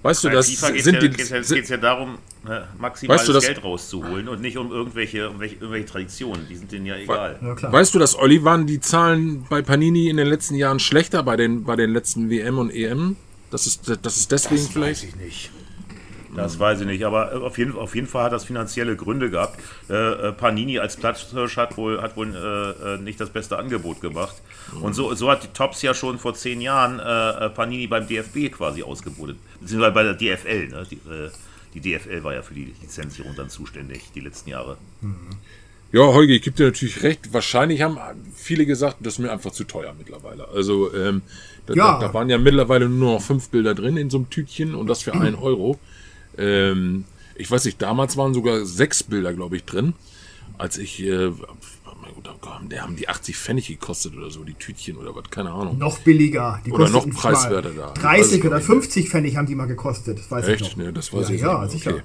[0.05, 3.29] Weißt du, das FIFA sind ja, die, geht's ja, geht's ja darum, ne, maximales weißt
[3.29, 6.45] du, Geld rauszuholen und nicht um irgendwelche, irgendwelche, irgendwelche Traditionen.
[6.47, 7.39] Die sind denen ja egal.
[7.41, 11.23] Ja, weißt du, dass Olli waren die Zahlen bei Panini in den letzten Jahren schlechter
[11.23, 13.15] bei den, bei den letzten WM und EM?
[13.55, 15.03] Das ist, das ist deswegen das vielleicht.
[15.03, 15.51] Weiß ich nicht.
[16.35, 19.57] Das weiß ich nicht, aber auf jeden, auf jeden Fall hat das finanzielle Gründe gehabt.
[19.89, 24.01] Äh, äh Panini als Platzhirsch hat wohl, hat wohl äh, äh, nicht das beste Angebot
[24.01, 24.35] gemacht.
[24.81, 28.05] Und so, so hat die Tops ja schon vor zehn Jahren äh, äh Panini beim
[28.09, 29.37] DFB quasi ausgebotet.
[29.61, 30.67] Beziehungsweise bei der DFL.
[30.67, 30.85] Ne?
[30.91, 30.99] Die,
[31.75, 34.75] die, DFL war ja für die Lizenzierung dann zuständig, die letzten Jahre.
[35.93, 37.31] Ja, Holger, ich gebe dir natürlich recht.
[37.31, 37.97] Wahrscheinlich haben
[38.35, 40.49] viele gesagt, das ist mir einfach zu teuer mittlerweile.
[40.49, 41.21] Also, ähm,
[41.65, 41.99] da, ja.
[41.99, 44.87] da, da, waren ja mittlerweile nur noch fünf Bilder drin in so einem Tütchen und
[44.87, 45.79] das für einen Euro.
[46.37, 49.93] Ähm, ich weiß nicht, damals waren sogar sechs Bilder, glaube ich, drin.
[50.57, 51.31] Als ich, äh,
[52.69, 55.77] der haben die 80 Pfennig gekostet oder so, die Tütchen oder was, keine Ahnung.
[55.77, 56.61] Noch billiger.
[56.65, 57.91] Die oder noch preiswerter da.
[57.91, 60.61] 30 oder 50 Pfennig haben die mal gekostet, das weiß Echt?
[60.61, 60.85] ich noch.
[60.85, 61.71] Nee, das weiß ja, ich ja, nicht.
[61.71, 61.91] sicher.
[61.91, 62.03] Okay.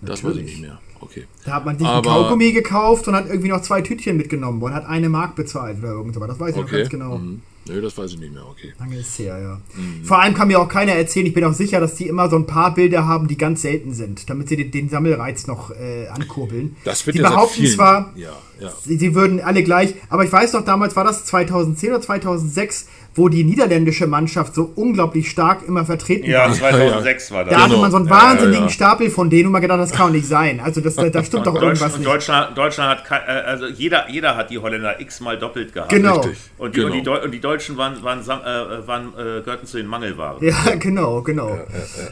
[0.00, 0.80] Das weiß ich nicht mehr.
[1.00, 1.24] Okay.
[1.44, 4.62] Da hat man sich aber, ein Kaugummi gekauft und hat irgendwie noch zwei Tütchen mitgenommen
[4.62, 6.28] und hat eine Mark bezahlt oder irgendwas.
[6.28, 6.62] Das weiß ich okay.
[6.62, 7.18] noch ganz genau.
[7.18, 7.42] Mhm.
[7.68, 8.72] Nee, das weiß ich nicht mehr, okay.
[8.78, 9.60] Lange ist her, ja.
[9.74, 10.04] Mhm.
[10.04, 12.36] Vor allem kann mir auch keiner erzählen, ich bin auch sicher, dass die immer so
[12.36, 16.08] ein paar Bilder haben, die ganz selten sind, damit sie den, den Sammelreiz noch äh,
[16.08, 16.76] ankurbeln.
[16.84, 18.72] Das wird die ja behaupten vielen, zwar, ja, ja.
[18.84, 22.86] Sie, sie, würden alle gleich, aber ich weiß noch, damals war das 2010 oder 2006,
[23.18, 26.52] wo die niederländische Mannschaft so unglaublich stark immer vertreten ja, war.
[26.52, 27.52] 2006 war das.
[27.52, 30.06] Da hatte man so einen wahnsinnigen ja, Stapel von denen und man gedacht, das kann
[30.06, 30.60] doch nicht sein.
[30.60, 32.06] Also das, da stimmt doch irgendwas nicht.
[32.06, 35.90] Deutschland, Deutschland hat, äh, also jeder, jeder hat die Holländer x-mal doppelt gehabt.
[35.90, 36.24] Genau.
[36.56, 36.94] Und die, genau.
[36.94, 40.42] Und, die, und die Deutschen waren, waren, äh, waren äh, gehörten zu den Mangelwaren.
[40.44, 41.58] Ja, genau, genau.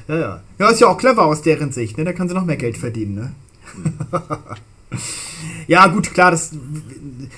[0.08, 0.40] Ja, ja, ja.
[0.58, 2.04] ja, ist ja auch clever aus deren Sicht, ne?
[2.04, 3.32] Da kann sie noch mehr Geld verdienen, ne?
[5.66, 6.52] ja, gut, klar, das,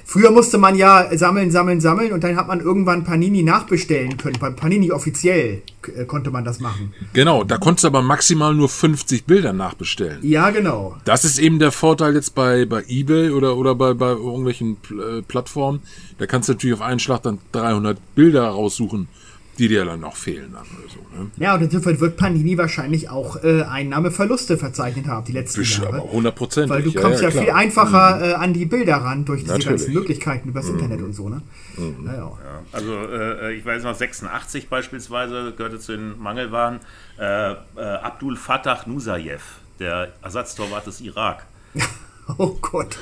[0.05, 4.37] früher musste man ja sammeln, sammeln, sammeln und dann hat man irgendwann Panini nachbestellen können.
[4.41, 5.63] Bei Panini offiziell
[5.97, 6.93] äh, konnte man das machen.
[7.13, 10.19] Genau, da konntest du aber maximal nur 50 Bilder nachbestellen.
[10.23, 10.97] Ja, genau.
[11.05, 15.23] Das ist eben der Vorteil jetzt bei, bei eBay oder, oder bei, bei irgendwelchen äh,
[15.23, 15.81] Plattformen.
[16.19, 19.09] Da kannst du natürlich auf einen Schlag dann 300 Bilder raussuchen
[19.59, 20.53] die dir dann noch fehlen.
[20.53, 21.31] Dann oder so, ne?
[21.37, 25.99] Ja, und insofern wird Panini wahrscheinlich auch äh, Einnahmeverluste verzeichnet haben, die letzten Bisch, Jahre.
[25.99, 28.23] Aber 100% Weil du kommst ja, ja, ja viel einfacher mhm.
[28.23, 29.83] äh, an die Bilder ran durch diese Natürlich.
[29.83, 30.75] ganzen Möglichkeiten übers mhm.
[30.79, 31.29] Internet und so.
[31.29, 31.43] Ne?
[31.77, 32.07] Mhm.
[32.07, 32.33] Ja,
[32.73, 36.81] also äh, ich weiß noch, 86 beispielsweise gehörte zu den Mangelwaren
[37.19, 39.43] äh, äh, Abdul Fattah Nusayev,
[39.81, 41.45] der Ersatztorwart des Irak.
[42.39, 42.97] Oh Gott.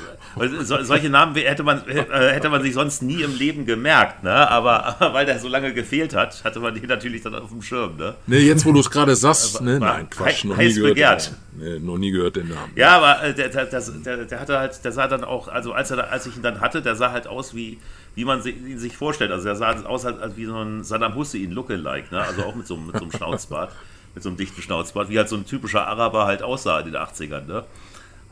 [0.63, 4.51] So, solche Namen hätte man, äh, hätte man sich sonst nie im Leben gemerkt, ne?
[4.51, 7.63] aber, aber weil der so lange gefehlt hat, hatte man den natürlich dann auf dem
[7.63, 7.97] Schirm.
[7.97, 9.81] Ne, ne jetzt wo du es gerade sagst, ne?
[9.81, 10.95] nein, Quatsch, noch nie gehört.
[10.95, 11.33] Begehrt.
[11.59, 12.71] Nee, noch nie gehört den Namen.
[12.77, 15.91] Ja, aber äh, der, der, der, der, hatte halt, der sah dann auch, also als,
[15.91, 17.79] er, als ich ihn dann hatte, der sah halt aus wie,
[18.15, 19.33] wie man ihn sich vorstellt.
[19.33, 22.21] Also er sah aus halt wie so ein Saddam Hussein Lookalike, ne?
[22.21, 23.73] also auch mit so, mit so einem Schnauzbart,
[24.15, 26.97] mit so einem dichten Schnauzbart, wie halt so ein typischer Araber halt aussah in den
[26.97, 27.47] 80ern.
[27.47, 27.65] Ne?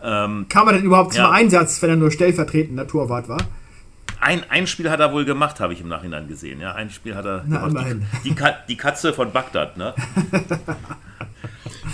[0.04, 1.24] Ähm, Kam er denn überhaupt ja.
[1.24, 3.38] zum Einsatz, wenn er nur stellvertretender Torwart war?
[4.20, 6.60] Ein, ein Spiel hat er wohl gemacht, habe ich im Nachhinein gesehen.
[6.60, 7.86] Ja, ein Spiel hat er Na, gemacht.
[8.24, 9.94] Die, die, die, Katze von Bagdad, ne?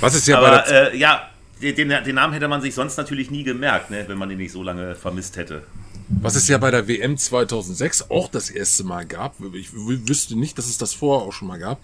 [0.01, 1.29] Was ist ja Aber, bei der äh, ja,
[1.61, 4.53] den, den, Namen hätte man sich sonst natürlich nie gemerkt, ne, wenn man ihn nicht
[4.53, 5.63] so lange vermisst hätte.
[6.09, 10.59] Was es ja bei der WM 2006 auch das erste Mal gab, ich wüsste nicht,
[10.59, 11.81] dass es das vorher auch schon mal gab,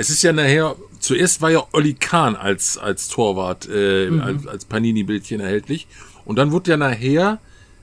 [0.00, 4.22] es ist ja nachher, zuerst war ja Olli Kahn als, als Torwart, äh, mhm.
[4.22, 5.88] als, als Panini-Bildchen erhältlich.
[6.24, 7.38] Und dann wurde ja nachher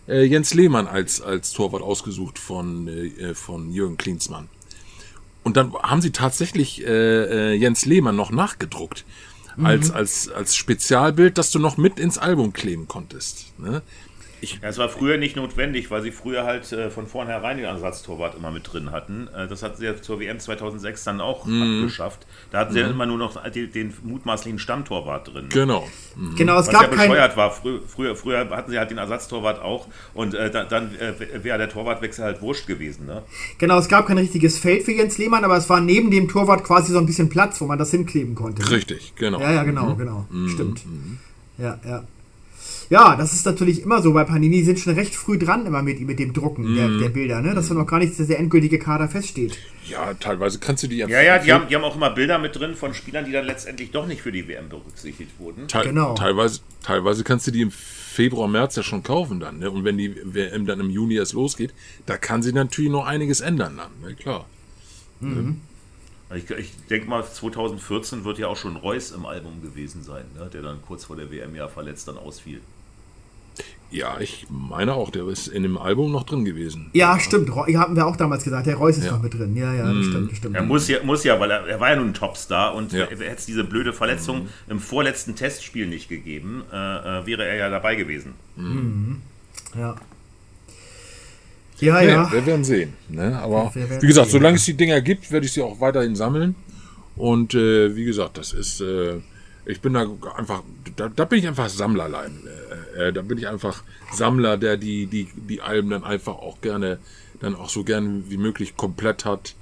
[0.07, 4.49] äh, Jens Lehmann als, als Torwart ausgesucht von, äh, von Jürgen Klinsmann.
[5.43, 9.05] Und dann haben sie tatsächlich äh, äh, Jens Lehmann noch nachgedruckt.
[9.55, 9.65] Mhm.
[9.67, 13.53] Als, als, als Spezialbild, das du noch mit ins Album kleben konntest.
[13.59, 13.83] Ne?
[14.39, 17.65] Ich, ja, es war früher nicht notwendig, weil sie früher halt äh, von vornherein den
[17.65, 19.27] Ersatztorwart immer mit drin hatten.
[19.35, 21.61] Äh, das hatten sie ja zur WM 2006 dann auch mm.
[21.61, 22.27] abgeschafft.
[22.51, 22.81] Da hatten sie mm.
[22.81, 22.93] ja mhm.
[22.93, 25.47] immer nur noch den, den mutmaßlichen Stammtorwart drin.
[25.49, 25.87] Genau.
[26.15, 26.35] Mm.
[26.35, 27.51] Genau, es Was gab ja bescheuert war.
[27.51, 31.57] Früher, früher, früher, hatten sie halt den Ersatztorwart auch und äh, dann, dann äh, wäre
[31.57, 33.07] der Torwartwechsel halt wurscht gewesen.
[33.07, 33.23] Ne?
[33.57, 36.63] Genau, es gab kein richtiges Feld für Jens Lehmann, aber es war neben dem Torwart
[36.63, 38.69] quasi so ein bisschen Platz, wo man das hinkleben konnte.
[38.69, 39.39] Richtig, genau.
[39.39, 39.97] Ja, ja, genau, mhm.
[39.97, 40.25] genau.
[40.29, 40.49] Mhm.
[40.49, 40.81] Stimmt.
[41.57, 42.03] Ja, ja.
[42.89, 45.99] Ja, das ist natürlich immer so, weil Panini sind schon recht früh dran immer mit,
[45.99, 46.75] mit dem Drucken mm.
[46.75, 47.53] der, der, Bilder, ne?
[47.53, 47.73] dass mm.
[47.73, 49.57] noch gar nicht der endgültige Kader feststeht.
[49.89, 52.55] Ja, teilweise kannst du die Ja, ja, die haben, die haben auch immer Bilder mit
[52.55, 55.67] drin von Spielern, die dann letztendlich doch nicht für die WM berücksichtigt wurden.
[55.67, 56.13] Te genau.
[56.15, 59.59] Teilweise, teilweise kannst du die im Februar, März ja schon kaufen dann.
[59.59, 59.69] Ne?
[59.69, 61.73] Und wenn die WM dann im Juni erst losgeht,
[62.05, 64.15] da kann sie natürlich noch einiges ändern dann, ne?
[64.15, 64.45] klar.
[65.19, 65.61] Mhm.
[66.35, 70.49] Ich, ich denke mal, 2014 wird ja auch schon Reus im Album gewesen sein, ne?
[70.51, 72.61] der dann kurz vor der WM ja verletzt dann ausfiel.
[73.89, 76.89] Ja, ich meine auch, der ist in dem Album noch drin gewesen.
[76.93, 77.49] Ja, stimmt.
[77.55, 79.13] Haben wir auch damals gesagt, der Reus ist ja.
[79.13, 79.55] noch mit drin.
[79.55, 80.03] Ja, ja, mm.
[80.03, 80.55] stimmt, stimmt.
[80.55, 83.05] Er muss ja, muss ja weil er, er war ja nun ein Topstar und ja.
[83.05, 84.71] hätte es diese blöde Verletzung mm.
[84.71, 88.33] im vorletzten Testspiel nicht gegeben, äh, äh, wäre er ja dabei gewesen.
[88.57, 89.15] Mm.
[89.77, 89.95] Ja.
[91.79, 92.31] Ja, ja.
[92.31, 92.93] wir werden sehen.
[93.07, 93.39] Ne?
[93.39, 96.55] Aber wie gesagt, sehen, solange es die Dinger gibt, werde ich sie auch weiterhin sammeln.
[97.15, 98.81] Und äh, wie gesagt, das ist.
[98.81, 99.21] Äh,
[99.67, 100.63] ich bin da einfach,
[100.95, 102.39] da, da bin ich einfach Sammlerlein.
[102.95, 106.61] Äh, äh, da bin ich einfach Sammler, der die, die, die Alben dann einfach auch
[106.61, 106.99] gerne,
[107.41, 109.55] dann auch so gern wie möglich komplett hat.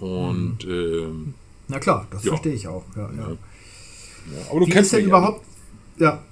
[0.00, 0.70] Und hm.
[0.70, 1.34] ähm,
[1.68, 2.30] na klar, das ja.
[2.30, 2.84] verstehe ich auch.
[2.96, 3.28] Ja, ja.
[3.28, 3.36] ja.
[4.50, 5.44] aber du wie kennst ist denn überhaupt,
[5.98, 6.22] ja.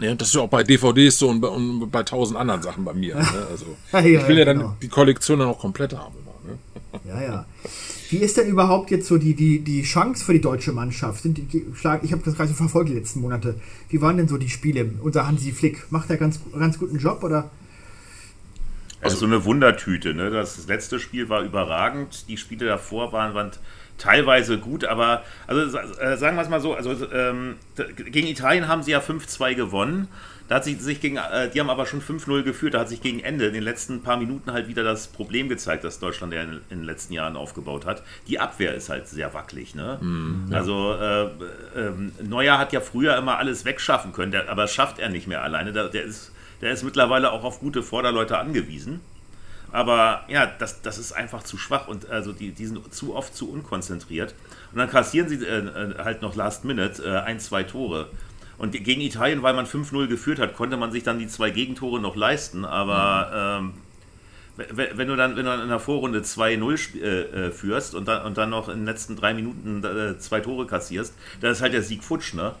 [0.00, 2.84] Ja, das ist ja auch bei DVDs so und bei, und bei tausend anderen Sachen
[2.84, 3.14] bei mir.
[3.32, 3.46] Ne?
[3.48, 4.76] Also, ich will ja dann genau.
[4.82, 6.23] die Kollektion dann auch komplett haben.
[7.04, 7.46] Ja, ja.
[8.10, 11.22] Wie ist denn überhaupt jetzt so die, die, die Chance für die deutsche Mannschaft?
[11.22, 11.66] Sind die, die,
[12.02, 13.56] ich habe das gerade so verfolgt die letzten Monate.
[13.88, 14.90] Wie waren denn so die Spiele?
[15.02, 17.50] Unser Hansi Flick, macht er ganz, ganz guten Job oder?
[19.00, 20.14] Also so eine Wundertüte.
[20.14, 20.30] Ne?
[20.30, 22.28] Das letzte Spiel war überragend.
[22.28, 23.50] Die Spiele davor waren, waren
[23.98, 27.56] teilweise gut, aber also äh, sagen wir es mal so, also ähm,
[27.96, 30.08] gegen Italien haben sie ja 5-2 gewonnen.
[30.48, 32.74] Da hat sich, sich gegen, äh, die haben aber schon 5-0 geführt.
[32.74, 35.84] Da hat sich gegen Ende, in den letzten paar Minuten halt wieder das Problem gezeigt,
[35.84, 38.02] das Deutschland ja in, in den letzten Jahren aufgebaut hat.
[38.28, 39.74] Die Abwehr ist halt sehr wackelig.
[39.74, 39.98] Ne?
[40.50, 40.56] Ja.
[40.56, 44.98] Also äh, äh, Neuer hat ja früher immer alles wegschaffen können, der, aber das schafft
[44.98, 45.72] er nicht mehr alleine.
[45.72, 46.30] Der, der, ist,
[46.60, 49.00] der ist mittlerweile auch auf gute Vorderleute angewiesen.
[49.72, 53.34] Aber ja, das, das ist einfach zu schwach und also die, die sind zu oft
[53.34, 54.34] zu unkonzentriert.
[54.70, 58.08] Und dann kassieren sie äh, äh halt noch Last Minute äh, ein, zwei Tore.
[58.56, 62.00] Und gegen Italien, weil man 5-0 geführt hat, konnte man sich dann die zwei Gegentore
[62.00, 62.64] noch leisten.
[62.64, 63.66] Aber mhm.
[63.66, 63.74] ähm,
[64.56, 68.24] wenn du dann, wenn du dann in der Vorrunde 2-0 äh, äh, führst und dann,
[68.24, 71.72] und dann noch in den letzten drei Minuten äh, zwei Tore kassierst, dann ist halt
[71.72, 72.54] der Sieg futsch, ne?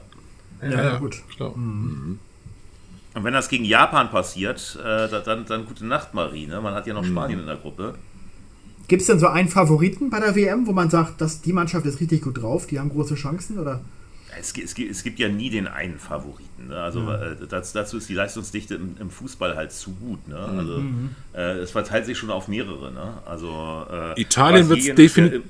[0.62, 1.22] Ja, ja gut.
[1.36, 1.56] Klar.
[1.56, 2.18] Mhm.
[3.14, 6.46] Und wenn das gegen Japan passiert, äh, dann, dann gute Nacht, Marie.
[6.46, 6.60] Ne?
[6.60, 7.12] Man hat ja noch mhm.
[7.12, 7.94] Spanien in der Gruppe.
[8.88, 11.86] Gibt es denn so einen Favoriten bei der WM, wo man sagt, dass die Mannschaft
[11.86, 13.80] ist richtig gut drauf, die haben große Chancen, oder?
[14.38, 16.68] Es, es, es gibt ja nie den einen Favoriten.
[16.68, 16.76] Ne?
[16.76, 17.32] Also ja.
[17.32, 20.26] Äh, das, dazu ist die Leistungsdichte im, im, Fußball halt zu gut.
[20.28, 20.36] Ne?
[20.36, 20.58] Mhm.
[20.58, 21.10] Also mhm.
[21.34, 22.92] äh, es verteilt sich schon auf mehrere.
[22.92, 23.18] Ne?
[23.26, 25.42] Also äh, Italien wird es defini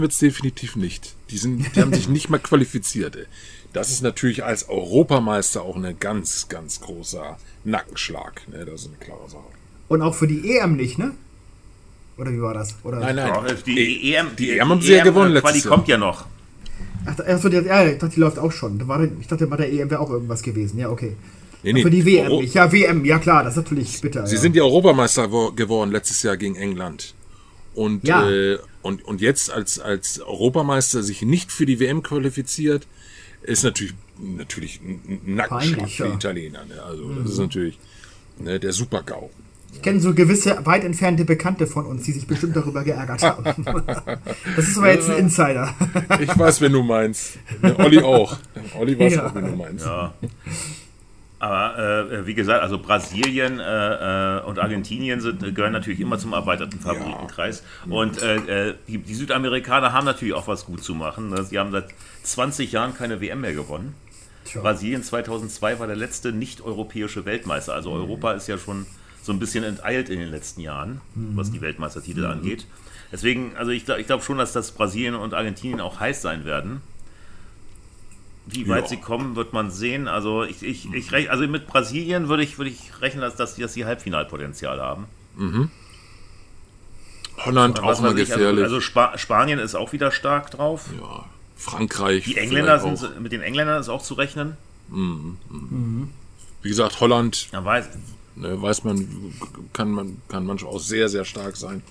[0.00, 1.14] wird's definitiv nicht.
[1.30, 3.16] Die, sind, die haben sich nicht mal qualifiziert.
[3.16, 3.26] Ey.
[3.72, 8.42] Das ist natürlich als Europameister auch ein ganz, ganz großer Nackenschlag.
[8.48, 8.64] Ne?
[8.64, 9.44] Das ist eine klare Sache.
[9.88, 11.12] Und auch für die EM nicht, ne?
[12.16, 12.76] Oder wie war das?
[12.84, 13.56] Oder nein, nein.
[13.66, 15.74] Die, die EM, die, die EM haben sie ja gewonnen letztes Jahr.
[15.74, 16.26] kommt ja noch.
[17.06, 18.80] Ach, achso, die, ja, ich dachte, die läuft auch schon.
[19.20, 20.78] ich dachte, bei der EM wäre auch irgendwas gewesen.
[20.78, 21.16] Ja, okay.
[21.62, 21.82] Nee, nee.
[21.82, 22.26] Für die WM.
[22.26, 24.26] Euro ja, WM, ja klar, das ist natürlich bitter.
[24.26, 24.40] Sie ja.
[24.40, 27.14] sind ja Europameister geworden letztes Jahr gegen England.
[27.74, 28.28] Und, ja.
[28.30, 32.86] äh, und, und jetzt als, als Europameister sich nicht für die WM qualifiziert,
[33.42, 36.14] ist natürlich, natürlich ein Nackenschlag für ja.
[36.14, 36.64] Italiener.
[36.64, 36.82] Ne?
[36.82, 37.22] Also, mhm.
[37.22, 37.78] das ist natürlich
[38.38, 39.30] ne, der Super-GAU.
[39.72, 43.44] Ich kenne so gewisse weit entfernte Bekannte von uns, die sich bestimmt darüber geärgert haben.
[44.56, 45.74] das ist aber jetzt ein Insider.
[46.20, 47.38] ich weiß, wenn du meinst.
[47.78, 48.36] Olli auch.
[48.78, 49.26] Olli weiß ja.
[49.26, 49.86] auch, wenn du meinst.
[49.86, 50.12] Ja.
[51.40, 56.34] Aber äh, wie gesagt, also Brasilien äh, äh, und Argentinien sind, gehören natürlich immer zum
[56.34, 57.62] erweiterten Favoritenkreis.
[57.86, 57.94] Ja.
[57.94, 61.34] Und äh, äh, die, die, Südamerikaner haben natürlich auch was gut zu machen.
[61.46, 61.86] Sie haben seit
[62.24, 63.94] 20 Jahren keine WM mehr gewonnen.
[64.44, 64.60] Tja.
[64.60, 67.72] Brasilien 2002 war der letzte nicht-europäische Weltmeister.
[67.72, 68.02] Also mhm.
[68.02, 68.84] Europa ist ja schon
[69.22, 71.36] so ein bisschen enteilt in den letzten Jahren, mhm.
[71.36, 72.32] was die Weltmeistertitel mhm.
[72.32, 72.66] angeht.
[73.12, 76.80] Deswegen, also ich, ich glaube schon, dass das Brasilien und Argentinien auch heiß sein werden.
[78.46, 78.88] Wie weit ja.
[78.88, 80.08] sie kommen, wird man sehen.
[80.08, 83.56] Also ich, ich, ich rech, also mit Brasilien würde ich, würde ich rechnen, dass, dass,
[83.56, 85.06] dass sie Halbfinalpotenzial haben.
[85.36, 85.70] Mhm.
[87.38, 88.64] Holland auch mal also, gefährlich.
[88.64, 90.86] Also, also Spa Spanien ist auch wieder stark drauf.
[91.00, 91.24] Ja.
[91.56, 92.24] Frankreich.
[92.24, 94.56] Die Engländer sind mit den Engländern ist auch zu rechnen.
[94.88, 95.36] Mhm.
[95.48, 96.10] Mhm.
[96.62, 97.48] Wie gesagt, Holland.
[97.52, 97.88] Ja, weiß,
[98.40, 99.06] ne, weiß man,
[99.72, 101.82] kann man kann manchmal auch sehr sehr stark sein.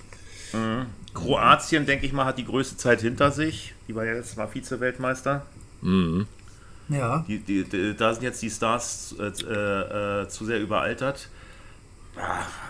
[0.52, 0.86] Mhm.
[1.14, 3.74] Kroatien, denke ich mal, hat die größte Zeit hinter sich.
[3.88, 5.44] Die war ja jetzt mal Vize-Weltmeister.
[5.82, 6.26] Mhm.
[6.88, 7.24] Ja.
[7.26, 11.28] Die, die, die, da sind jetzt die Stars äh, äh, zu sehr überaltert.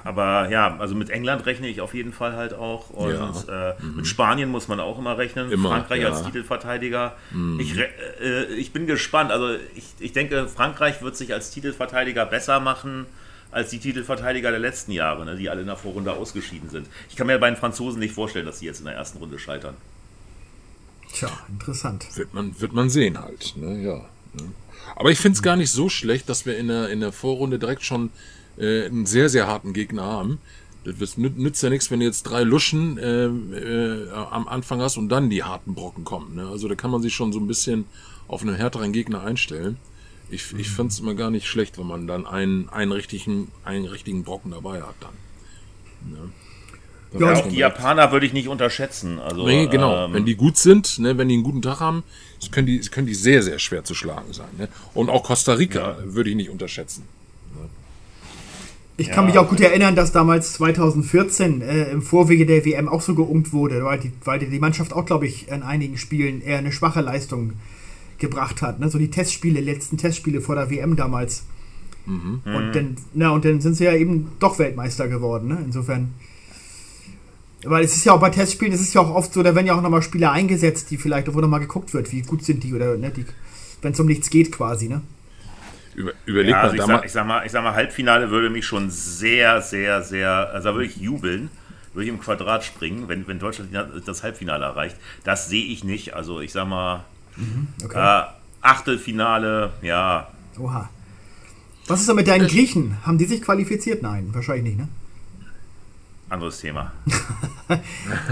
[0.04, 2.90] Aber ja, also mit England rechne ich auf jeden Fall halt auch.
[2.90, 3.12] Und
[3.48, 3.70] ja.
[3.70, 3.96] äh, mhm.
[3.96, 5.50] mit Spanien muss man auch immer rechnen.
[5.50, 6.10] Immer, Frankreich ja.
[6.10, 7.16] als Titelverteidiger.
[7.30, 7.58] Mhm.
[7.58, 9.32] Ich, äh, ich bin gespannt.
[9.32, 13.06] Also ich, ich denke, Frankreich wird sich als Titelverteidiger besser machen
[13.50, 16.86] als die Titelverteidiger der letzten Jahre, ne, die alle in der Vorrunde ausgeschieden sind.
[17.08, 19.38] Ich kann mir bei den Franzosen nicht vorstellen, dass sie jetzt in der ersten Runde
[19.38, 19.74] scheitern.
[21.12, 22.06] Tja, interessant.
[22.16, 23.82] Wird man, wird man sehen halt, ne?
[23.82, 23.96] ja.
[24.34, 24.52] Ne?
[24.96, 27.58] Aber ich finde es gar nicht so schlecht, dass wir in der, in der Vorrunde
[27.58, 28.10] direkt schon
[28.58, 30.38] äh, einen sehr, sehr harten Gegner haben.
[30.84, 35.10] Das nützt ja nichts, wenn du jetzt drei Luschen äh, äh, am Anfang hast und
[35.10, 36.36] dann die harten Brocken kommen.
[36.36, 36.46] Ne?
[36.46, 37.84] Also da kann man sich schon so ein bisschen
[38.28, 39.76] auf einen härteren Gegner einstellen.
[40.30, 43.86] Ich, ich finde es immer gar nicht schlecht, wenn man dann einen, einen, richtigen, einen
[43.86, 46.12] richtigen Brocken dabei hat dann.
[46.12, 46.32] Ne?
[47.18, 49.18] Ja, auch die Japaner würde ich nicht unterschätzen.
[49.18, 50.06] Also, nee, genau.
[50.06, 52.04] Ähm, wenn die gut sind, ne, wenn die einen guten Tag haben,
[52.52, 54.48] können die, können die sehr, sehr schwer zu schlagen sein.
[54.56, 54.68] Ne?
[54.94, 56.14] Und auch Costa Rica ja.
[56.14, 57.02] würde ich nicht unterschätzen.
[57.54, 57.68] Ne?
[58.96, 59.30] Ich kann ja.
[59.30, 63.52] mich auch gut erinnern, dass damals 2014 äh, im Vorwege der WM auch so geungt
[63.52, 67.00] wurde, weil die, weil die Mannschaft auch, glaube ich, in einigen Spielen eher eine schwache
[67.00, 67.54] Leistung
[68.20, 68.80] gebracht hat.
[68.80, 68.88] Ne?
[68.90, 71.44] So die Testspiele, letzten Testspiele vor der WM damals.
[72.06, 72.40] Mhm.
[72.44, 75.48] Und, dann, na, und dann sind sie ja eben doch Weltmeister geworden.
[75.48, 75.58] Ne?
[75.64, 76.10] Insofern
[77.64, 79.66] weil es ist ja auch bei Testspielen, es ist ja auch oft so, da werden
[79.66, 82.74] ja auch nochmal Spieler eingesetzt, die vielleicht, wo nochmal geguckt wird, wie gut sind die
[82.74, 83.12] oder ne,
[83.82, 85.02] wenn es um nichts geht quasi, ne?
[85.94, 88.48] Über, überleg ja, also mal, ich sag, ich, sag, mal, ich sag mal, Halbfinale würde
[88.48, 91.50] mich schon sehr, sehr, sehr, also da würde ich jubeln,
[91.92, 93.70] würde ich im Quadrat springen, wenn, wenn Deutschland
[94.06, 94.96] das Halbfinale erreicht.
[95.24, 96.14] Das sehe ich nicht.
[96.14, 97.04] Also ich sag mal,
[97.40, 98.20] mhm, okay.
[98.20, 98.24] äh,
[98.62, 100.28] Achtelfinale, ja.
[100.58, 100.88] Oha.
[101.86, 102.96] Was ist da mit deinen Griechen?
[103.04, 104.02] Haben die sich qualifiziert?
[104.02, 104.88] Nein, wahrscheinlich nicht, ne?
[106.28, 106.92] Anderes Thema.
[107.68, 107.76] du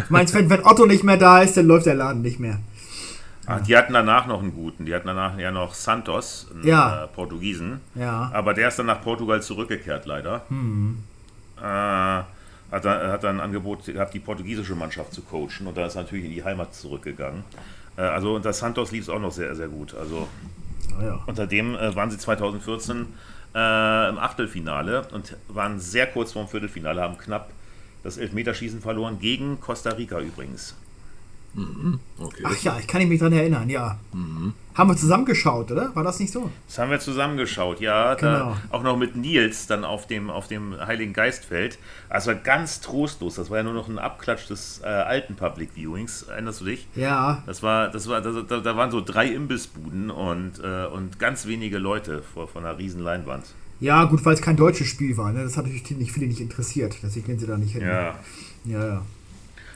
[0.09, 2.61] meinst, wenn, wenn Otto nicht mehr da ist, dann läuft der Laden nicht mehr.
[3.47, 4.85] Ach, die hatten danach noch einen guten.
[4.85, 7.05] Die hatten danach ja noch Santos, einen ja.
[7.05, 7.81] äh, Portugiesen.
[7.95, 8.31] Ja.
[8.33, 10.43] Aber der ist dann nach Portugal zurückgekehrt, leider.
[10.49, 10.99] Hm.
[11.57, 12.27] Äh, hat,
[12.71, 15.67] dann, hat dann ein Angebot gehabt, die portugiesische Mannschaft zu coachen.
[15.67, 17.43] Und da ist natürlich in die Heimat zurückgegangen.
[17.99, 19.95] Äh, also unter Santos lief es auch noch sehr, sehr gut.
[19.95, 20.29] Also
[20.99, 21.21] oh ja.
[21.27, 23.07] unter dem äh, waren sie 2014
[23.55, 27.51] äh, im Achtelfinale und waren sehr kurz vorm Viertelfinale, haben knapp
[28.05, 30.77] das Elfmeterschießen verloren, gegen Costa Rica übrigens.
[31.59, 32.43] Mhm, okay.
[32.45, 33.99] Ach ja, ich kann mich daran erinnern, ja.
[34.13, 34.53] Mhm.
[34.75, 35.95] Haben wir zusammengeschaut, oder?
[35.97, 36.53] War das nicht so?
[36.69, 38.15] Das haben wir zusammengeschaut, ja.
[38.15, 38.57] Genau.
[38.71, 41.79] auch noch mit Nils dann auf dem, auf dem Heiligen Geistfeld.
[42.09, 43.35] Also ganz trostlos.
[43.35, 46.23] Das war ja nur noch ein Abklatsch des äh, alten Public Viewings.
[46.23, 46.87] Erinnerst du dich?
[46.95, 47.43] Ja.
[47.47, 51.47] Das war, das war, das, da, da, waren so drei Imbissbuden und, äh, und ganz
[51.47, 53.47] wenige Leute vor, von einer riesen Leinwand.
[53.81, 55.33] Ja, gut, weil es kein deutsches Spiel war.
[55.33, 55.43] Ne?
[55.43, 56.97] Das hat natürlich nicht viele nicht interessiert.
[57.03, 57.83] Deswegen gehen sie da nicht hin.
[57.83, 58.15] Ja.
[58.65, 59.03] Ja, ja.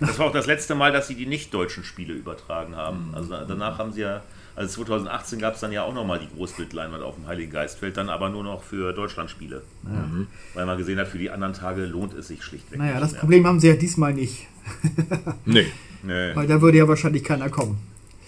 [0.06, 3.08] Das war auch das letzte Mal, dass sie die nicht-deutschen Spiele übertragen haben.
[3.08, 3.14] Mhm.
[3.14, 4.22] Also danach haben sie ja,
[4.54, 8.08] also 2018 gab es dann ja auch nochmal die Großbildleinwand auf dem Heiligen Geistfeld, dann
[8.08, 9.62] aber nur noch für Deutschlandspiele.
[9.82, 10.26] Mhm.
[10.54, 12.78] Weil man gesehen hat, für die anderen Tage lohnt es sich schlichtweg.
[12.78, 13.20] Naja, das mehr.
[13.20, 14.46] Problem haben sie ja diesmal nicht.
[15.44, 15.66] nee.
[16.02, 16.34] nee.
[16.34, 17.78] Weil da würde ja wahrscheinlich keiner kommen.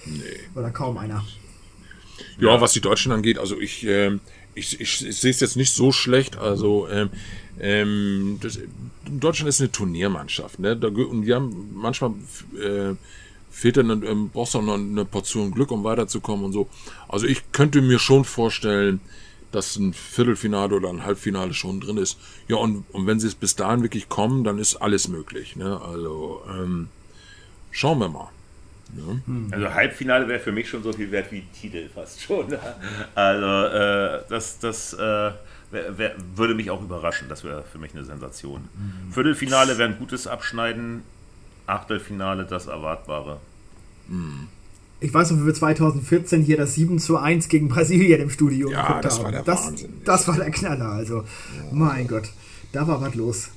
[0.06, 0.20] Nee.
[0.54, 1.24] Oder kaum einer.
[2.38, 4.18] Ja, was die Deutschen angeht, also ich, äh,
[4.54, 6.36] ich, ich, ich sehe es jetzt nicht so schlecht.
[6.36, 7.10] Also ähm,
[7.60, 8.58] ähm, das,
[9.06, 10.58] Deutschland ist eine Turniermannschaft.
[10.58, 10.76] Ne?
[10.76, 12.12] Da, und die haben manchmal
[12.60, 12.94] äh,
[13.50, 16.68] fehlt dann ähm, brauchst du noch eine Portion Glück, um weiterzukommen und so.
[17.08, 19.00] Also ich könnte mir schon vorstellen,
[19.52, 22.18] dass ein Viertelfinale oder ein Halbfinale schon drin ist.
[22.48, 25.54] Ja, und, und wenn sie es bis dahin wirklich kommen, dann ist alles möglich.
[25.54, 25.80] Ne?
[25.80, 26.88] Also ähm,
[27.70, 28.30] schauen wir mal.
[28.92, 29.48] Ne?
[29.52, 32.56] Also Halbfinale wäre für mich schon so viel wert wie Titel fast schon.
[33.14, 35.30] Also äh, das, das äh,
[35.74, 37.28] wär, wär, würde mich auch überraschen.
[37.28, 38.62] Das wäre für mich eine Sensation.
[38.62, 39.12] Mhm.
[39.12, 41.02] Viertelfinale wäre ein gutes Abschneiden.
[41.66, 43.40] Achtelfinale das Erwartbare.
[44.08, 44.48] Mhm.
[45.00, 48.70] Ich weiß noch, wie wir 2014 hier das 7 zu 1 gegen Brasilien im Studio
[48.70, 49.24] ja, geguckt das haben.
[49.24, 50.00] War der das, Wahnsinn.
[50.04, 50.88] das war der Knaller.
[50.88, 51.24] Also, ja.
[51.72, 52.30] mein Gott,
[52.72, 53.50] da war was los.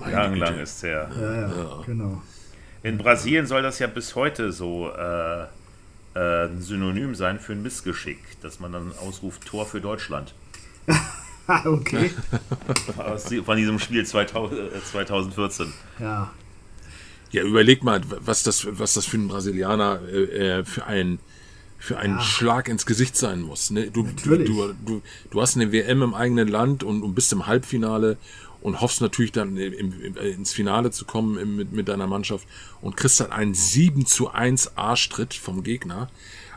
[0.00, 1.10] Lang, lang ist es her.
[1.20, 2.22] Ja, ja, ja, genau.
[2.82, 5.42] In Brasilien soll das ja bis heute so äh,
[6.14, 10.34] äh, ein Synonym sein für ein Missgeschick, dass man dann ausruft Tor für Deutschland.
[11.64, 12.10] okay.
[13.44, 15.66] Von diesem Spiel 2000, 2014.
[15.66, 16.30] Äh, ja.
[17.30, 21.18] Ja, überleg mal, was das, was das für ein Brasilianer äh, äh für ein
[21.78, 22.22] für einen ja.
[22.22, 23.70] Schlag ins Gesicht sein muss.
[23.72, 23.90] Ne?
[23.90, 27.48] Du, du, du, du, du hast eine WM im eigenen Land und, und bist im
[27.48, 28.18] Halbfinale
[28.60, 32.46] und hoffst natürlich dann im, im, ins Finale zu kommen im, mit, mit deiner Mannschaft
[32.80, 36.08] und kriegst dann einen 7 zu 1 Arschtritt vom Gegner.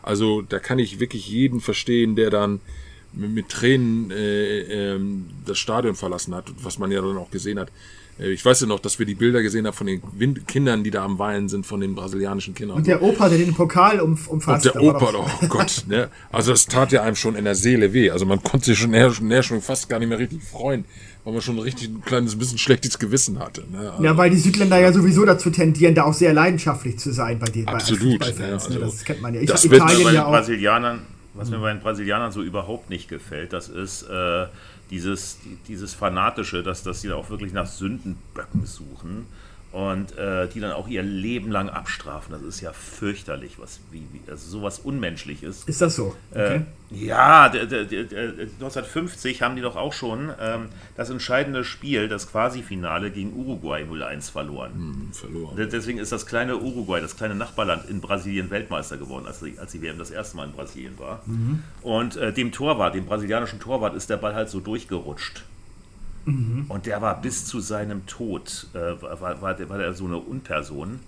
[0.04, 2.62] Also da kann ich wirklich jeden verstehen, der dann
[3.16, 5.00] mit, mit Tränen äh, äh,
[5.46, 7.72] das Stadion verlassen hat, was man ja dann auch gesehen hat.
[8.20, 10.92] Äh, ich weiß ja noch, dass wir die Bilder gesehen haben von den Kindern, die
[10.92, 12.78] da am Weinen sind, von den brasilianischen Kindern.
[12.78, 14.66] Und der Opa, der den Pokal um, umfasst.
[14.66, 15.84] Und der Opa, oh Gott.
[15.88, 16.10] Ne?
[16.32, 18.10] Also das tat ja einem schon in der Seele weh.
[18.10, 20.86] Also man konnte sich schon, näher, näher schon fast gar nicht mehr richtig freuen,
[21.24, 23.66] weil man schon richtig ein kleines bisschen schlechtes Gewissen hatte.
[23.72, 23.92] Ne?
[23.92, 27.38] Also ja, weil die Südländer ja sowieso dazu tendieren, da auch sehr leidenschaftlich zu sein
[27.38, 28.20] bei den Absolut.
[28.20, 28.54] Bei ja, ne?
[28.54, 29.42] also Das kennt man ja.
[29.42, 30.32] Ich das Italien ja auch.
[30.32, 31.02] Brasilianern,
[31.36, 34.04] was mir bei den Brasilianern so überhaupt nicht gefällt, das ist...
[34.04, 34.48] Äh,
[34.92, 39.26] dieses, dieses Fanatische, dass, dass sie da auch wirklich nach Sündenböcken suchen
[39.76, 42.32] und äh, die dann auch ihr Leben lang abstrafen.
[42.32, 45.66] Das ist ja fürchterlich, was wie, wie also sowas unmenschliches.
[45.66, 46.16] Ist das so?
[46.34, 46.56] Äh, okay.
[46.92, 53.34] Äh, ja, 1950 haben die doch auch schon ähm, das entscheidende Spiel, das Quasi-Finale gegen
[53.34, 54.72] Uruguay 0-1 verloren.
[54.74, 55.58] Hm, verloren.
[55.70, 59.74] Deswegen ist das kleine Uruguay, das kleine Nachbarland in Brasilien Weltmeister geworden, als die, als
[59.74, 61.22] die WM das erste Mal in Brasilien war.
[61.26, 61.64] Mhm.
[61.82, 65.44] Und äh, dem Torwart, dem brasilianischen Torwart, ist der Ball halt so durchgerutscht.
[66.26, 66.66] Mhm.
[66.68, 70.18] Und der war bis zu seinem Tod, äh, war, war, der, war der so eine
[70.18, 71.00] Unperson.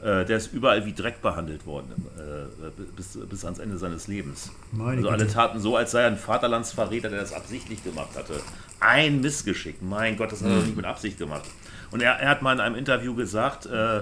[0.00, 4.50] Äh, der ist überall wie Dreck behandelt worden, äh, bis, bis ans Ende seines Lebens.
[4.72, 8.34] Meine also alle taten so, als sei er ein Vaterlandsverräter, der das absichtlich gemacht hatte.
[8.80, 10.64] Ein Missgeschick, mein Gott, das hat er mhm.
[10.64, 11.44] nicht mit Absicht gemacht.
[11.92, 13.98] Und er, er, hat mal in einem Interview gesagt, äh,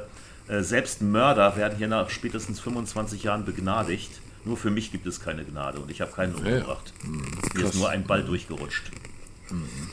[0.48, 4.10] äh, selbst Mörder werden hier nach spätestens 25 Jahren begnadigt.
[4.44, 6.94] Nur für mich gibt es keine Gnade und ich habe keinen umgebracht.
[7.02, 7.10] Ja.
[7.10, 7.24] Mhm.
[7.54, 8.90] Mir ist nur ein Ball durchgerutscht.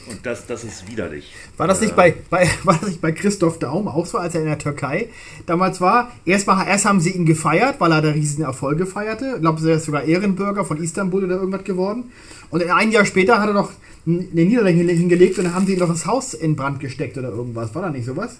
[0.09, 1.33] Und das, das ist widerlich.
[1.57, 4.41] War das nicht bei, bei, war das nicht bei Christoph Daum auch so, als er
[4.41, 5.09] in der Türkei
[5.45, 6.11] damals war?
[6.25, 9.33] Erst, war, erst haben sie ihn gefeiert, weil er da riesen Erfolge feierte.
[9.35, 12.11] Ich glaube, er ist sogar Ehrenbürger von Istanbul oder irgendwas geworden.
[12.49, 13.71] Und ein Jahr später hat er noch
[14.05, 17.29] eine Niederlage hingelegt und dann haben sie ihn noch ins Haus in Brand gesteckt oder
[17.29, 17.75] irgendwas.
[17.75, 18.39] War da nicht sowas?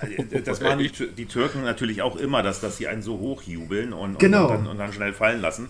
[0.00, 3.92] Äh, das machen die, die, Türken natürlich auch immer, dass, dass sie einen so hochjubeln
[3.92, 4.46] und, genau.
[4.46, 5.68] und, dann, und dann schnell fallen lassen.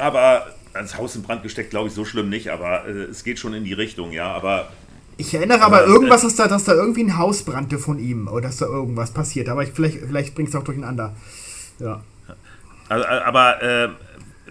[0.00, 3.38] Aber ans Haus in Brand gesteckt, glaube ich, so schlimm nicht, aber äh, es geht
[3.38, 4.68] schon in die Richtung, ja, aber.
[5.16, 8.28] Ich erinnere aber äh, irgendwas, dass da, dass da irgendwie ein Haus brannte von ihm
[8.28, 11.14] oder dass da irgendwas passiert, aber ich, vielleicht, vielleicht bringt es auch durcheinander.
[11.78, 12.02] Ja.
[12.88, 13.88] Also, äh, aber äh,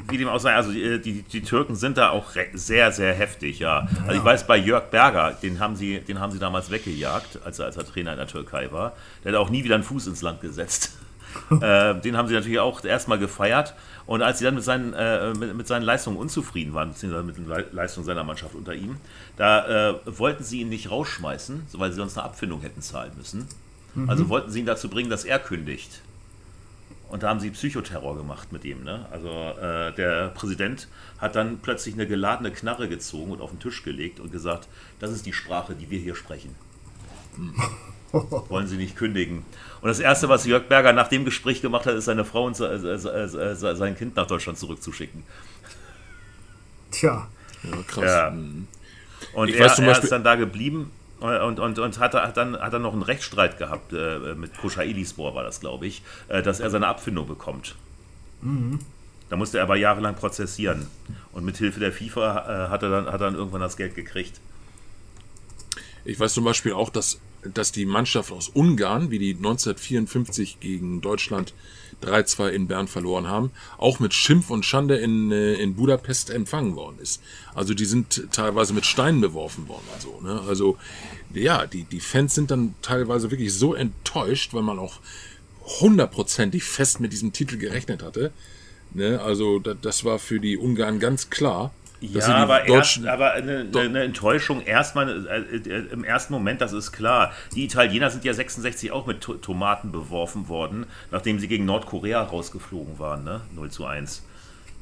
[0.08, 3.60] wie dem auch sei, also die, die, die, Türken sind da auch sehr, sehr heftig,
[3.60, 3.88] ja.
[4.08, 7.60] Also ich weiß, bei Jörg Berger, den haben sie, den haben sie damals weggejagt, als
[7.60, 8.94] er, als er Trainer in der Türkei war.
[9.24, 10.98] Der hat auch nie wieder einen Fuß ins Land gesetzt.
[11.62, 13.76] äh, den haben sie natürlich auch erstmal gefeiert.
[14.10, 17.38] Und als sie dann mit seinen, äh, mit, mit, seinen Leistungen unzufrieden waren, beziehungsweise mit
[17.38, 18.98] den Leistungen seiner Mannschaft unter ihm,
[19.38, 23.48] da äh, wollten sie ihn nicht rausschmeißen, weil sie sonst eine Abfindung hätten zahlen müssen.
[23.94, 24.10] Mhm.
[24.10, 26.02] Also wollten sie ihn dazu bringen, dass er kündigt.
[27.10, 28.84] Und da haben sie Psychoterror gemacht mit ihm.
[28.84, 29.06] Ne?
[29.12, 30.88] Also äh, der Präsident
[31.20, 35.12] hat dann plötzlich eine geladene Knarre gezogen und auf den Tisch gelegt und gesagt, das
[35.12, 36.56] ist die Sprache, die wir hier sprechen.
[38.12, 39.46] Wollen Sie nicht kündigen?
[39.82, 42.56] Und das Erste, was Jörg Berger nach dem Gespräch gemacht hat, ist seine Frau und
[42.56, 45.24] sein Kind nach Deutschland zurückzuschicken.
[46.92, 47.28] Tja.
[47.64, 48.04] Ja, krass.
[48.04, 48.30] Ja.
[48.32, 48.68] Mhm.
[49.34, 52.82] Und er, er, ist dann da geblieben und, und, und hat, hat, dann, hat dann
[52.82, 56.70] noch einen Rechtsstreit gehabt äh, mit Kusha Elispor, war das, glaube ich, äh, dass er
[56.70, 57.76] seine Abfindung bekommt.
[58.42, 58.80] Mhm.
[59.30, 60.88] Da musste er aber jahrelang prozessieren.
[61.34, 63.96] Und mit Hilfe der FIFA äh, hat, er dann, hat er dann irgendwann das Geld
[63.96, 64.40] gekriegt.
[66.06, 71.02] Ich weiß zum Beispiel auch, dass dass die Mannschaft aus Ungarn, wie die 1954 gegen
[71.02, 71.54] Deutschland
[72.04, 76.76] 3-2 in Bern verloren haben, auch mit Schimpf und Schande in, äh, in Budapest empfangen
[76.76, 77.22] worden ist.
[77.54, 80.22] Also die sind teilweise mit Steinen beworfen worden und so.
[80.22, 80.42] Ne?
[80.48, 80.78] Also
[81.34, 85.00] ja, die, die Fans sind dann teilweise wirklich so enttäuscht, weil man auch
[85.82, 88.32] hundertprozentig fest mit diesem Titel gerechnet hatte.
[88.94, 89.22] Ne?
[89.22, 91.74] Also das, das war für die Ungarn ganz klar.
[92.02, 96.92] Ja, aber, erst, aber eine, eine, Enttäuschung erstmal äh, äh, im ersten Moment, das ist
[96.92, 97.34] klar.
[97.56, 103.00] Die Italiener sind ja 66 auch mit Tomaten beworfen worden, nachdem sie gegen Nordkorea rausgeflogen
[103.00, 103.42] waren, ne?
[103.54, 104.24] 0 zu 1.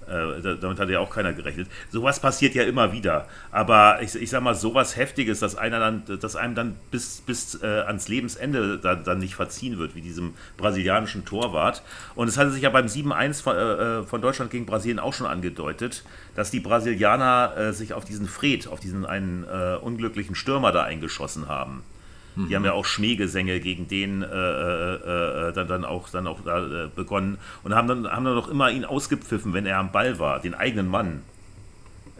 [0.08, 1.68] Äh, damit hat ja auch keiner gerechnet.
[1.90, 3.28] Sowas passiert ja immer wieder.
[3.52, 7.62] Aber ich, ich sag mal, sowas Heftiges, dass einer dann, dass einem dann bis, bis
[7.62, 11.84] äh, ans Lebensende dann, dann nicht verziehen wird, wie diesem brasilianischen Torwart.
[12.16, 15.28] Und es hatte sich ja beim 7-1 von, äh, von, Deutschland gegen Brasilien auch schon
[15.28, 16.04] angedeutet,
[16.36, 20.84] dass die Brasilianer äh, sich auf diesen Fred, auf diesen einen äh, unglücklichen Stürmer da
[20.84, 21.84] eingeschossen haben.
[22.46, 26.46] Die haben ja auch Schmähgesänge gegen den äh, äh, äh, dann, dann auch, dann auch
[26.46, 30.20] äh, begonnen und haben dann, haben dann noch immer ihn ausgepfiffen, wenn er am Ball
[30.20, 31.24] war, den eigenen Mann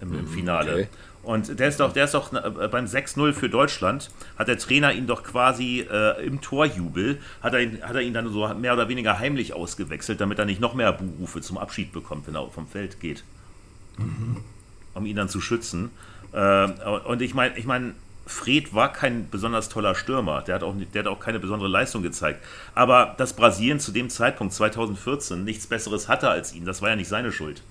[0.02, 0.72] im, im mhm, Finale.
[0.74, 0.88] Okay.
[1.28, 4.94] Und der ist doch, der ist doch äh, beim 6-0 für Deutschland, hat der Trainer
[4.94, 8.72] ihn doch quasi äh, im Torjubel, hat er, ihn, hat er ihn dann so mehr
[8.74, 12.50] oder weniger heimlich ausgewechselt, damit er nicht noch mehr Buhrufe zum Abschied bekommt, wenn er
[12.50, 13.26] vom Feld geht.
[13.98, 14.38] Mhm.
[14.94, 15.92] Um ihn dann zu schützen.
[16.32, 16.68] Äh,
[17.06, 17.94] und ich meine, ich meine,
[18.28, 20.42] Fred war kein besonders toller Stürmer.
[20.42, 22.44] Der hat, auch, der hat auch keine besondere Leistung gezeigt.
[22.76, 26.96] Aber dass Brasilien zu dem Zeitpunkt 2014 nichts Besseres hatte als ihn, das war ja
[26.96, 27.62] nicht seine Schuld.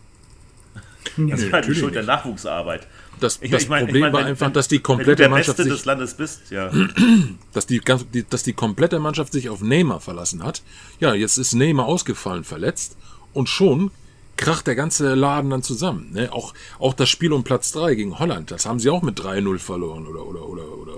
[1.17, 2.87] Das nee, war die Schuld der Nachwuchsarbeit.
[3.21, 5.17] Das, ich, das ich mein, Problem ich mein, war wenn, einfach, dass die komplette wenn
[5.17, 6.71] du der Mannschaft Beste sich, des Landes bist, ja.
[7.53, 7.81] dass die,
[8.29, 10.63] dass die komplette Mannschaft sich auf Neymar verlassen hat.
[11.01, 12.97] Ja, jetzt ist Neymar ausgefallen, verletzt
[13.33, 13.91] und schon
[14.37, 16.11] kracht der ganze Laden dann zusammen.
[16.13, 16.33] Ne?
[16.33, 19.59] Auch, auch das Spiel um Platz 3 gegen Holland, das haben sie auch mit 3-0
[19.59, 20.93] verloren oder, oder, oder, oder.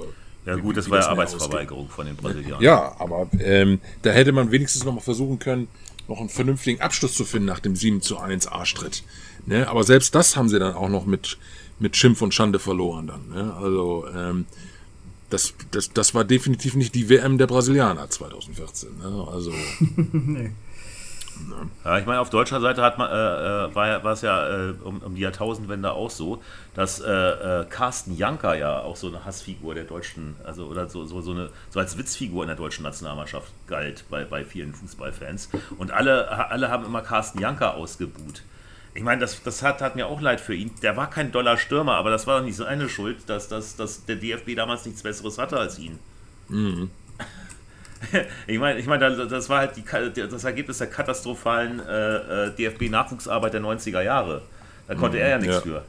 [0.46, 2.62] Ja gut, das war ja Arbeitsverweigerung von den Brasilianern.
[2.62, 5.68] Ja, aber ähm, da hätte man wenigstens noch mal versuchen können,
[6.08, 9.04] noch einen vernünftigen Abschluss zu finden nach dem 7 zu 1 Arschtritt.
[9.44, 9.68] Ne?
[9.68, 11.36] Aber selbst das haben sie dann auch noch mit,
[11.78, 13.28] mit Schimpf und Schande verloren dann.
[13.28, 13.54] Ne?
[13.54, 14.46] Also ähm,
[15.28, 18.98] das, das, das war definitiv nicht die WM der Brasilianer 2014.
[18.98, 19.28] Ne?
[19.30, 19.52] Also
[20.12, 20.50] nee.
[21.84, 24.74] Ja, ich meine, auf deutscher Seite hat man, äh, äh war, war es ja äh,
[24.82, 26.42] um, um, die Jahrtausendwende auch so,
[26.74, 31.04] dass äh, äh, Carsten Janker ja auch so eine Hassfigur der deutschen, also oder so,
[31.04, 35.50] so, so, eine, so als Witzfigur in der deutschen Nationalmannschaft galt bei, bei vielen Fußballfans.
[35.78, 38.42] Und alle, alle haben immer Carsten Janker ausgebuht.
[38.94, 40.72] Ich meine, das, das hat, hat mir auch leid für ihn.
[40.82, 44.04] Der war kein doller Stürmer, aber das war doch nicht seine Schuld, dass, dass, dass
[44.06, 45.98] der DFB damals nichts Besseres hatte als ihn.
[46.48, 46.90] Mhm.
[48.46, 53.54] Ich meine, ich mein, das war halt die, das Ergebnis der katastrophalen äh, äh DFB-Nachwuchsarbeit
[53.54, 54.42] der 90er Jahre.
[54.86, 55.60] Da konnte mhm, er ja nichts ja.
[55.60, 55.84] für.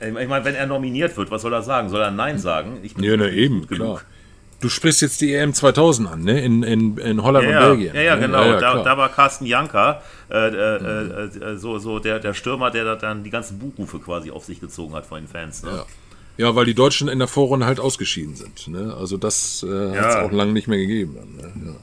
[0.00, 1.88] Ich meine, wenn er nominiert wird, was soll er sagen?
[1.88, 2.78] Soll er Nein sagen?
[2.82, 3.98] Ich bin ja, na, eben, genug.
[3.98, 4.02] Klar.
[4.60, 6.40] Du sprichst jetzt die EM 2000 an, ne?
[6.40, 7.94] In, in, in Holland ja, und Belgien.
[7.94, 8.22] Ja, ja, ne?
[8.22, 8.42] genau.
[8.42, 11.42] Ja, da, da, war Carsten Janka, äh, äh, mhm.
[11.42, 14.94] äh, so, so der, der Stürmer, der dann die ganzen Buchrufe quasi auf sich gezogen
[14.94, 15.62] hat von den Fans.
[15.62, 15.70] Ne?
[15.70, 15.86] Ja.
[16.38, 18.68] Ja, weil die Deutschen in der Vorrunde halt ausgeschieden sind.
[18.68, 18.94] Ne?
[18.96, 20.00] Also das äh, ja.
[20.00, 21.16] hat es auch lange nicht mehr gegeben.
[21.16, 21.66] Dann, ne?
[21.66, 21.74] ja.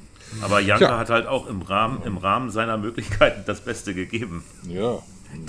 [0.41, 0.97] Aber Janka ja.
[0.97, 4.43] hat halt auch im Rahmen, im Rahmen seiner Möglichkeiten das Beste gegeben.
[4.67, 4.99] Ja.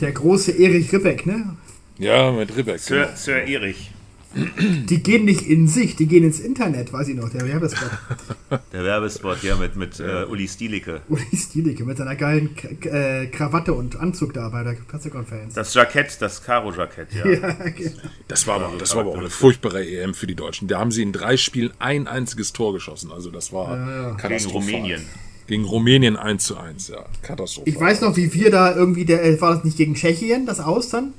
[0.00, 1.57] Der große Erich Ribbeck, ne?
[1.98, 2.80] Ja, mit Ribbeck.
[2.80, 3.16] Sir, genau.
[3.16, 3.92] Sir Erich.
[4.37, 7.91] Die gehen nicht in sich, die gehen ins Internet, weiß ich noch, der Werbespot.
[8.72, 11.01] Der Werbespot, ja, mit, mit äh, Uli Stielicke.
[11.09, 15.55] Uli Stielicke mit seiner geilen K äh, Krawatte und Anzug da bei der Pressekonferenz.
[15.55, 17.26] Das Jackett, das Karo-Jackett, ja.
[17.30, 17.91] ja genau.
[18.28, 20.68] Das war, aber, das war aber auch eine furchtbare EM für die Deutschen.
[20.68, 23.11] Da haben sie in drei Spielen ein einziges Tor geschossen.
[23.12, 24.28] Also das war ja, ja.
[24.28, 25.03] Gegen Rumänien.
[25.47, 27.07] Gegen Rumänien 1 zu 1, ja.
[27.22, 27.72] Katastrophal.
[27.72, 30.89] Ich weiß noch, wie wir da irgendwie, der, war das nicht gegen Tschechien, das Aus
[30.89, 31.14] dann?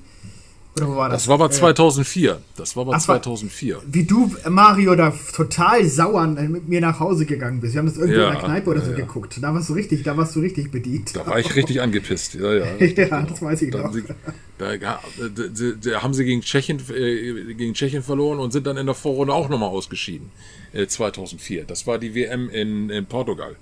[0.77, 1.23] Oder wo war das?
[1.23, 2.41] Das war aber 2004.
[2.55, 3.81] Das war aber 2004.
[3.85, 7.73] Wie du, Mario, da total sauer mit mir nach Hause gegangen bist.
[7.73, 8.97] Wir haben das irgendwo ja, in der Kneipe oder so ja.
[8.97, 9.37] geguckt.
[9.41, 11.15] Da warst du richtig, da warst du richtig bedient.
[11.15, 12.35] Da war ich richtig angepisst.
[12.35, 12.65] Ja, ja.
[12.79, 13.93] ja, das weiß ich noch.
[14.57, 14.99] Da, da,
[15.81, 19.33] da, haben sie gegen Tschechien, äh, gegen Tschechien verloren und sind dann in der Vorrunde
[19.33, 20.31] auch nochmal ausgeschieden.
[20.73, 21.65] Äh, 2004.
[21.65, 23.55] Das war die WM in, in Portugal.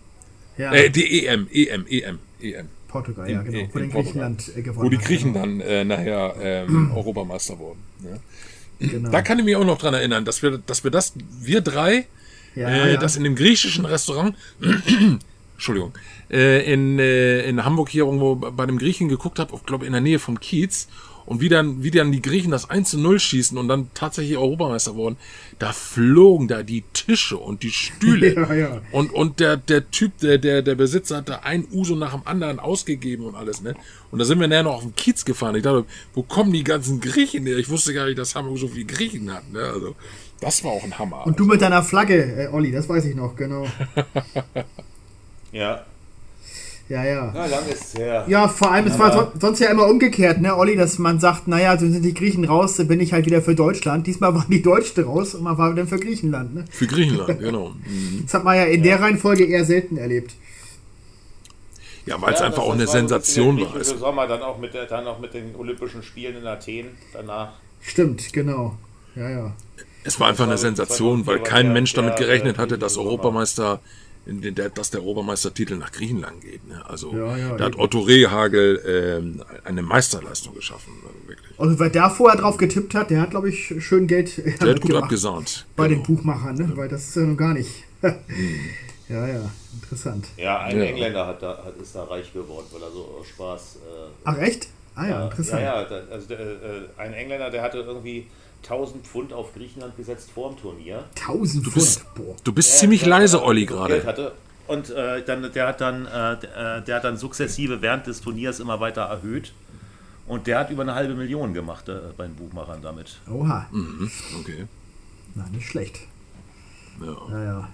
[0.58, 0.72] Ja.
[0.74, 2.70] Äh, die EM, EM, EM, EM.
[2.88, 3.68] Portugal, ja, genau.
[3.74, 5.46] Wo, Griechenland äh, gewonnen Wo die Griechen genau.
[5.46, 7.80] dann äh, nachher ähm, Europameister wurden.
[8.02, 8.20] Ne?
[8.80, 9.10] Genau.
[9.10, 12.06] Da kann ich mich auch noch dran erinnern, dass wir, dass wir das, wir drei,
[12.56, 13.00] ja, äh, ja.
[13.00, 14.36] das in dem griechischen Restaurant,
[15.56, 15.94] Entschuldigung,
[16.30, 20.02] äh, in, äh, in Hamburg hier irgendwo bei dem Griechen geguckt habe, glaube in der
[20.02, 20.88] Nähe vom Kiez
[21.26, 24.38] und wie dann, wie dann die Griechen das 1 zu 0 schießen und dann tatsächlich
[24.38, 25.18] Europameister wurden,
[25.58, 28.36] da flogen da die Tische und die Stühle.
[28.36, 28.82] ja, ja.
[28.92, 32.22] Und, und der, der Typ, der, der, der Besitzer hat da ein Uso nach dem
[32.26, 33.76] anderen ausgegeben und alles, ne?
[34.12, 35.56] Und da sind wir näher noch auf den Kiez gefahren.
[35.56, 37.58] Ich dachte, wo kommen die ganzen Griechen her?
[37.58, 39.62] Ich wusste gar nicht, dass Hamburg so viele Griechen hat, ne?
[39.62, 39.96] Also,
[40.42, 41.26] das war auch ein Hammer.
[41.26, 43.66] Und du mit deiner Flagge, äh, Olli, das weiß ich noch, genau.
[45.56, 45.86] ja.
[46.88, 47.32] Ja, ja.
[47.34, 48.26] Na, lang ist her.
[48.28, 51.48] Ja, vor allem, es war so, sonst ja immer umgekehrt, ne, Olli, dass man sagt,
[51.48, 54.06] naja, so sind die Griechen raus, dann bin ich halt wieder für Deutschland.
[54.06, 56.66] Diesmal waren die Deutschen raus und man war dann für Griechenland, ne?
[56.70, 57.74] Für Griechenland, genau.
[58.24, 58.98] Das hat man ja in ja.
[58.98, 60.36] der Reihenfolge eher selten erlebt.
[62.06, 63.76] Ja, weil es ja, einfach auch eine Sensation war.
[63.76, 67.54] Im Sommer dann auch, mit der, dann auch mit den Olympischen Spielen in Athen danach.
[67.82, 68.78] Stimmt, genau.
[69.16, 69.56] Ja, ja.
[70.04, 73.80] Es war einfach eine Sensation, weil kein Mensch damit gerechnet hatte, dass Europameister
[74.26, 76.68] der, dass der Obermeistertitel nach Griechenland geht.
[76.68, 76.84] Ne?
[76.88, 80.94] Also ja, ja, da hat Otto Rehagel ähm, eine Meisterleistung geschaffen.
[81.06, 81.60] Also wirklich.
[81.60, 84.82] Also wer da vorher drauf getippt hat, der hat, glaube ich, schön Geld der hat
[84.82, 85.66] gut abgesahnt.
[85.76, 86.04] Bei genau.
[86.04, 86.72] den Buchmachern, ne?
[86.76, 87.84] weil das ist ja noch gar nicht.
[88.02, 88.14] hm.
[89.08, 90.28] Ja, ja, interessant.
[90.36, 93.76] Ja, ein Engländer hat da, hat, ist da reich geworden, weil er so Spaß.
[93.76, 94.70] Äh, Ach echt?
[94.96, 95.62] Ah ja, interessant.
[95.62, 96.54] Ja, ja, also der, äh,
[96.98, 98.26] ein Engländer, der hatte irgendwie
[98.70, 101.06] 1000 Pfund auf Griechenland gesetzt vor dem Turnier.
[101.20, 101.66] 1000 Pfund?
[101.66, 102.06] Du bist,
[102.44, 104.34] du bist ja, ziemlich leise, Olli, gerade.
[104.68, 108.60] Und äh, dann, der, hat dann, äh, äh, der hat dann sukzessive während des Turniers
[108.60, 109.54] immer weiter erhöht.
[110.28, 113.20] Und der hat über eine halbe Million gemacht äh, bei den Buchmachern damit.
[113.32, 113.68] Oha.
[113.72, 114.10] Mhm,
[114.40, 114.66] okay.
[115.36, 116.00] Na, nicht schlecht.
[117.00, 117.16] Ja.
[117.30, 117.70] Ja, ja.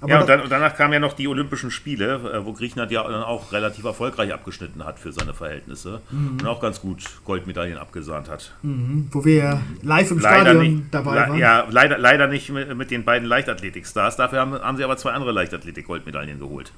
[0.00, 2.90] Aber ja, und, dann, und, danach kamen ja noch die Olympischen Spiele, äh, wo Griechenland
[2.90, 6.38] ja dann auch relativ erfolgreich abgeschnitten hat für seine Verhältnisse mhm.
[6.40, 8.54] und auch ganz gut Goldmedaillen abgesahnt hat.
[8.62, 9.08] Mhm.
[9.10, 11.38] Wo wir live im leider Stadion nicht, dabei waren.
[11.38, 14.16] Ja, leider, leider nicht mit, mit den beiden Leichtathletik-Stars.
[14.16, 16.72] Dafür haben, haben sie aber zwei andere Leichtathletik-Goldmedaillen geholt.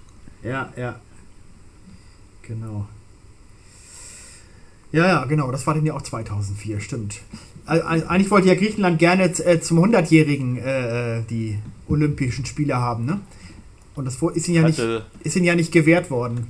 [0.44, 0.94] Ja, ja.
[2.42, 2.86] Genau.
[4.92, 5.50] Ja, ja, genau.
[5.50, 7.20] Das war denn ja auch 2004, stimmt.
[7.68, 11.58] Eigentlich wollte ja Griechenland gerne äh, zum 100-jährigen äh, äh, die
[11.88, 13.20] Olympischen Spiele haben, ne?
[13.94, 14.80] Und das ist ihnen ja, nicht,
[15.24, 16.46] ist ihnen ja nicht gewährt worden.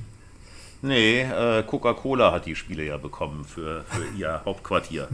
[0.81, 5.07] Nee, äh, Coca-Cola hat die Spiele ja bekommen für, für ihr Hauptquartier.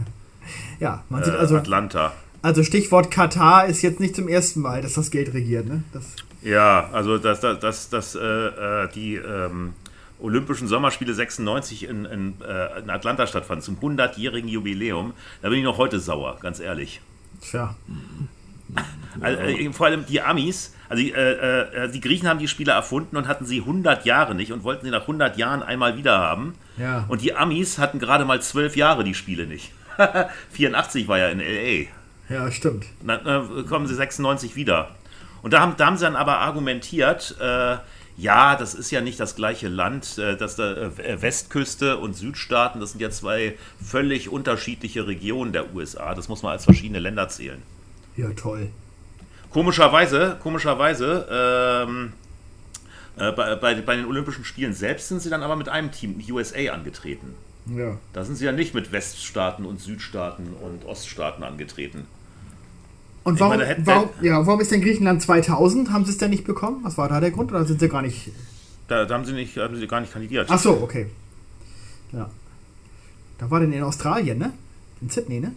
[0.78, 1.56] ja, man sieht also.
[1.56, 2.12] Atlanta.
[2.42, 5.82] Also Stichwort Katar ist jetzt nicht zum ersten Mal, dass das Geld regiert, ne?
[5.92, 6.04] Das
[6.42, 9.72] ja, also dass das, das, das, äh, die ähm,
[10.20, 15.12] Olympischen Sommerspiele 96 in, in, äh, in Atlanta stattfanden, zum 100-jährigen Jubiläum,
[15.42, 17.00] da bin ich noch heute sauer, ganz ehrlich.
[17.40, 17.74] Tja.
[19.20, 23.16] Also, äh, vor allem die Amis, also äh, äh, die Griechen haben die Spiele erfunden
[23.16, 26.54] und hatten sie 100 Jahre nicht und wollten sie nach 100 Jahren einmal wieder haben.
[26.76, 27.04] Ja.
[27.08, 29.72] Und die Amis hatten gerade mal 12 Jahre die Spiele nicht.
[30.52, 32.32] 84 war ja in L.A.
[32.32, 32.86] Ja, stimmt.
[33.06, 34.90] Dann kommen sie 96 wieder.
[35.42, 37.76] Und da haben, da haben sie dann aber argumentiert, äh,
[38.16, 42.80] ja, das ist ja nicht das gleiche Land, äh, dass da äh, Westküste und Südstaaten,
[42.80, 46.14] das sind ja zwei völlig unterschiedliche Regionen der USA.
[46.14, 47.62] Das muss man als verschiedene Länder zählen.
[48.16, 48.70] Ja, toll.
[49.50, 52.12] Komischerweise, komischerweise, ähm,
[53.16, 56.22] äh, bei, bei, bei, den Olympischen Spielen selbst sind sie dann aber mit einem Team,
[56.30, 57.34] USA, angetreten.
[57.66, 57.98] Ja.
[58.12, 62.06] Da sind sie ja nicht mit Weststaaten und Südstaaten und Oststaaten angetreten.
[63.26, 65.90] Und warum, meine, warum, ja, warum ist denn Griechenland 2000?
[65.90, 66.84] Haben sie es denn nicht bekommen?
[66.84, 67.50] Was war da der Grund?
[67.50, 68.30] Oder sind sie gar nicht.
[68.86, 70.46] Da, da haben, sie nicht, haben sie gar nicht kandidiert.
[70.48, 71.08] Ach so, okay.
[72.12, 72.30] Ja.
[73.38, 74.52] Da war denn in Australien, ne?
[75.00, 75.52] In Sydney, ne?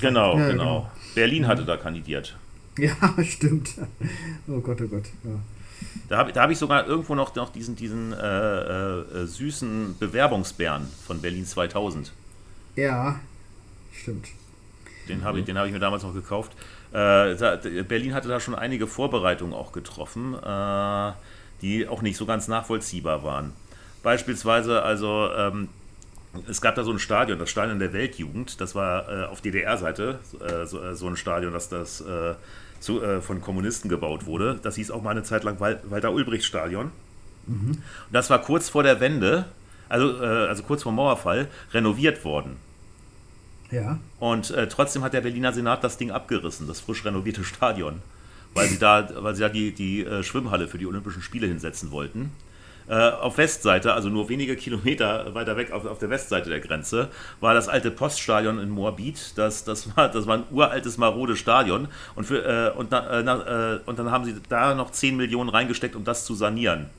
[0.00, 0.90] Genau, ja, genau, genau.
[1.14, 2.36] Berlin hatte da kandidiert.
[2.76, 3.74] Ja, stimmt.
[4.48, 5.04] Oh Gott, oh Gott.
[5.22, 5.30] Ja.
[6.08, 11.20] Da habe hab ich sogar irgendwo noch, noch diesen, diesen äh, äh, süßen Bewerbungsbären von
[11.20, 12.10] Berlin 2000.
[12.74, 13.20] Ja,
[13.92, 14.26] stimmt.
[15.08, 16.52] Den habe ich, hab ich mir damals noch gekauft.
[16.92, 21.12] Äh, da, Berlin hatte da schon einige Vorbereitungen auch getroffen, äh,
[21.60, 23.52] die auch nicht so ganz nachvollziehbar waren.
[24.02, 25.68] Beispielsweise, also ähm,
[26.48, 30.18] es gab da so ein Stadion, das Stadion der Weltjugend, das war äh, auf DDR-Seite
[30.66, 32.04] so, so, ein Stadion, das das
[32.80, 34.58] zu, von Kommunisten gebaut wurde.
[34.62, 36.90] Das hieß auch mal eine Zeit lang Walter-Ulbricht-Stadion.
[37.46, 37.68] Mhm.
[37.70, 39.46] Und das war kurz vor der Wende,
[39.88, 42.56] also, also kurz vor Mauerfall, renoviert worden.
[43.74, 43.98] Ja.
[44.20, 48.00] Und äh, trotzdem hat der Berliner Senat das Ding abgerissen, das frisch renovierte Stadion,
[48.54, 51.90] weil sie da, weil sie da die, die äh, Schwimmhalle für die Olympischen Spiele hinsetzen
[51.90, 52.30] wollten.
[52.86, 57.08] Äh, auf Westseite, also nur wenige Kilometer weiter weg auf, auf, der Westseite der Grenze,
[57.40, 59.32] war das alte Poststadion in Moabit.
[59.36, 61.88] Das, das, war, das war ein uraltes, marode Stadion.
[62.14, 65.96] Und, für, äh, und, na, äh, und dann haben sie da noch 10 Millionen reingesteckt,
[65.96, 66.90] um das zu sanieren.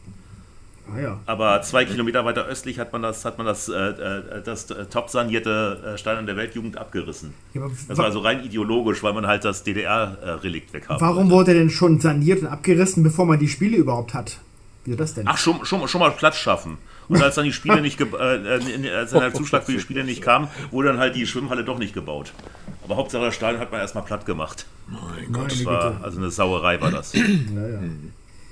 [0.93, 1.19] Ah, ja.
[1.25, 4.85] Aber zwei Kilometer weiter östlich hat man das, hat man das, äh, äh das äh,
[4.85, 7.33] top sanierte äh, Stadion der Weltjugend abgerissen.
[7.53, 11.01] Ja, das war also rein ideologisch, weil man halt das DDR-Relikt weg hat.
[11.01, 14.39] Warum wurde denn schon saniert und abgerissen, bevor man die Spiele überhaupt hat?
[14.85, 15.27] Wie das denn?
[15.27, 16.77] Ach, schon, schon, schon mal Platz schaffen.
[17.07, 20.03] Und als dann die Spiele nicht, äh, äh, als dann der Zuschlag für die Spiele
[20.03, 22.33] nicht kam, wurde dann halt die Schwimmhalle doch nicht gebaut.
[22.83, 24.67] Aber Hauptsache das Stadion hat man erstmal platt gemacht.
[24.87, 27.13] Mein Gott, das war, also eine Sauerei war das.
[27.13, 27.79] ja, ja.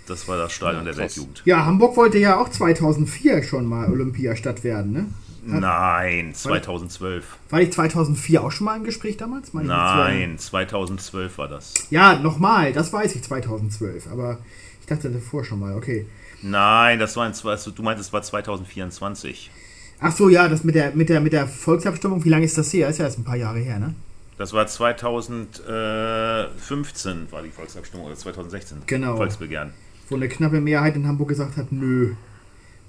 [0.08, 1.42] Das war das Stadion ja, der Weltjugend.
[1.46, 5.06] Ja, Hamburg wollte ja auch 2004 schon mal Olympiastadt werden, ne?
[5.52, 7.26] Hat, Nein, 2012.
[7.50, 9.54] War nicht 2004 auch schon mal im Gespräch damals?
[9.54, 11.74] Meine Nein, 2012 war das.
[11.90, 14.10] Ja, nochmal, das weiß ich, 2012.
[14.10, 14.38] Aber
[14.80, 16.06] ich dachte davor schon mal, okay.
[16.42, 19.52] Nein, das war ein, du meintest, es war 2024.
[20.00, 22.72] Ach so, ja, das mit der, mit der, mit der Volksabstimmung, wie lange ist das
[22.72, 22.88] her?
[22.88, 23.96] Ist ja erst ein paar Jahre her, ne?
[24.38, 28.82] Das war 2015 war die Volksabstimmung oder 2016.
[28.88, 29.16] Genau.
[29.16, 29.74] Volksbegehren.
[30.10, 32.14] Wo eine knappe Mehrheit in Hamburg gesagt hat, nö,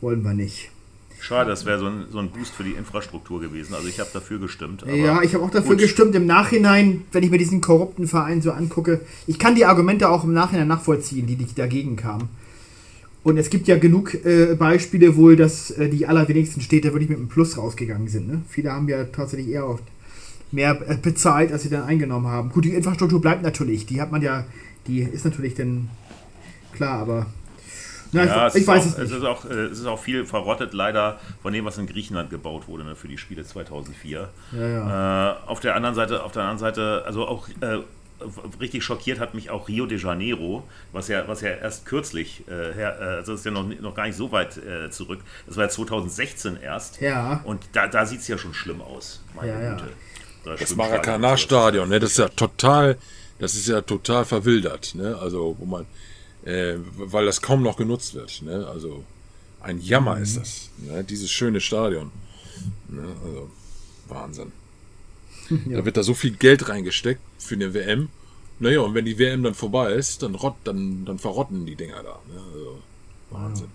[0.01, 0.71] wollen wir nicht.
[1.21, 3.75] Schade, das wäre so ein, so ein Boost für die Infrastruktur gewesen.
[3.75, 4.85] Also ich habe dafür gestimmt.
[4.87, 5.79] ja, ich habe auch dafür gut.
[5.79, 6.15] gestimmt.
[6.15, 10.25] Im Nachhinein, wenn ich mir diesen korrupten Verein so angucke, ich kann die Argumente auch
[10.25, 12.29] im Nachhinein nachvollziehen, die, die dagegen kamen.
[13.23, 17.17] Und es gibt ja genug äh, Beispiele wohl, dass äh, die allerwenigsten Städte wirklich mit
[17.17, 18.29] einem Plus rausgegangen sind.
[18.29, 18.43] Ne?
[18.51, 19.85] Viele haben ja tatsächlich eher oft
[20.53, 22.51] mehr äh, bezahlt, als sie dann eingenommen haben.
[22.51, 23.87] Gut, die Infrastruktur bleibt natürlich.
[23.87, 24.45] Die hat man ja,
[24.87, 25.89] die ist natürlich dann
[26.75, 27.27] klar, aber
[28.15, 29.11] na, ja, ich, ich weiß auch, es nicht.
[29.11, 32.31] Es ist, auch, äh, es ist auch viel verrottet, leider, von dem, was in Griechenland
[32.31, 34.29] gebaut wurde ne, für die Spiele 2004.
[34.53, 35.33] Ja, ja.
[35.33, 37.79] Äh, auf der anderen Seite, auf der anderen Seite, also auch äh,
[38.61, 40.63] richtig schockiert hat mich auch Rio de Janeiro,
[40.93, 44.07] was ja, was ja erst kürzlich, äh, her, äh, also ist ja noch, noch gar
[44.07, 45.21] nicht so weit äh, zurück.
[45.47, 47.01] Das war ja 2016 erst.
[47.01, 47.41] Ja.
[47.45, 49.23] Und da, da sieht es ja schon schlimm aus.
[49.35, 49.89] Meine ja, Güte.
[50.45, 52.97] Da das Maracanã-Stadion, ne, das ist ja total,
[53.41, 55.17] das ist ja total verwildert, ne?
[55.21, 55.87] Also, wo man
[56.45, 58.43] äh, weil das kaum noch genutzt wird.
[58.43, 58.67] Ne?
[58.67, 59.05] Also
[59.61, 60.23] ein Jammer mhm.
[60.23, 61.05] ist das, ne?
[61.05, 62.11] dieses schöne Stadion.
[62.89, 63.05] Ne?
[63.25, 63.51] Also
[64.09, 64.53] Wahnsinn.
[65.69, 65.77] Ja.
[65.77, 68.09] Da wird da so viel Geld reingesteckt für eine WM.
[68.61, 72.03] Naja, und wenn die WM dann vorbei ist, dann, rott, dann, dann verrotten die Dinger
[72.03, 72.19] da.
[72.33, 72.41] Ne?
[72.51, 72.79] Also,
[73.31, 73.67] Wahnsinn.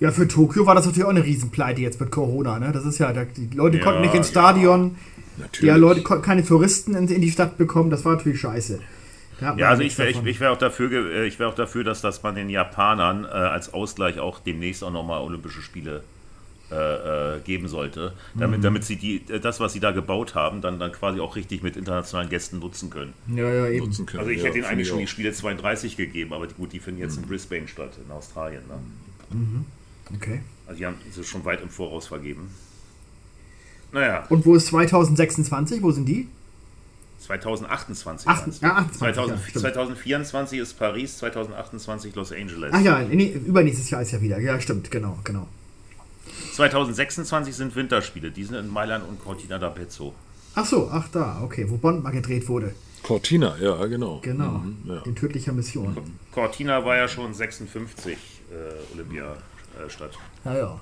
[0.00, 2.58] Ja, für Tokio war das natürlich auch eine Riesenpleite jetzt mit Corona.
[2.58, 2.72] Ne?
[2.72, 4.96] Das ist ja, die Leute ja, konnten nicht ins Stadion.
[5.38, 7.88] Ja, die Leute konnten keine Touristen in, in die Stadt bekommen.
[7.88, 8.80] Das war natürlich scheiße.
[9.42, 12.22] Ja, also ich wäre ich, ich wär auch, dafür, äh, wär auch dafür, dass, dass
[12.22, 16.02] man den Japanern äh, als Ausgleich auch demnächst auch nochmal Olympische Spiele
[16.72, 18.62] äh, äh, geben sollte, damit, mhm.
[18.62, 21.62] damit sie die, äh, das, was sie da gebaut haben, dann, dann quasi auch richtig
[21.62, 23.12] mit internationalen Gästen nutzen können.
[23.28, 23.92] Ja, ja, eben.
[24.06, 26.72] Können, also ich ja, hätte ihnen eigentlich schon die Spiele 32 gegeben, aber die, gut,
[26.72, 27.24] die finden jetzt mhm.
[27.24, 28.62] in Brisbane statt, in Australien.
[28.68, 29.36] Ne?
[29.36, 29.64] Mhm.
[30.16, 30.40] Okay.
[30.66, 32.48] Also die haben sie schon weit im Voraus vergeben.
[33.92, 34.24] Naja.
[34.30, 35.82] Und wo ist 2026?
[35.82, 36.28] Wo sind die?
[37.22, 38.28] 2028.
[38.28, 42.70] Ach, ja, 28, 2000, ja, 2024 ist Paris, 2028 Los Angeles.
[42.72, 44.38] Ach ja, nee, übernächstes Jahr ist ja wieder.
[44.38, 45.46] Ja, stimmt, genau, genau.
[46.54, 50.12] 2026 sind Winterspiele, die sind in Mailand und Cortina d'Ampezzo.
[50.54, 52.74] Ach so, ach da, okay, wo Bond mal gedreht wurde.
[53.02, 54.20] Cortina, ja, genau.
[54.22, 55.02] Genau, mhm, ja.
[55.04, 55.96] in tödlicher Mission.
[56.30, 60.12] Cortina war ja schon 56 äh, Olympiastadt.
[60.44, 60.80] Ja, ja.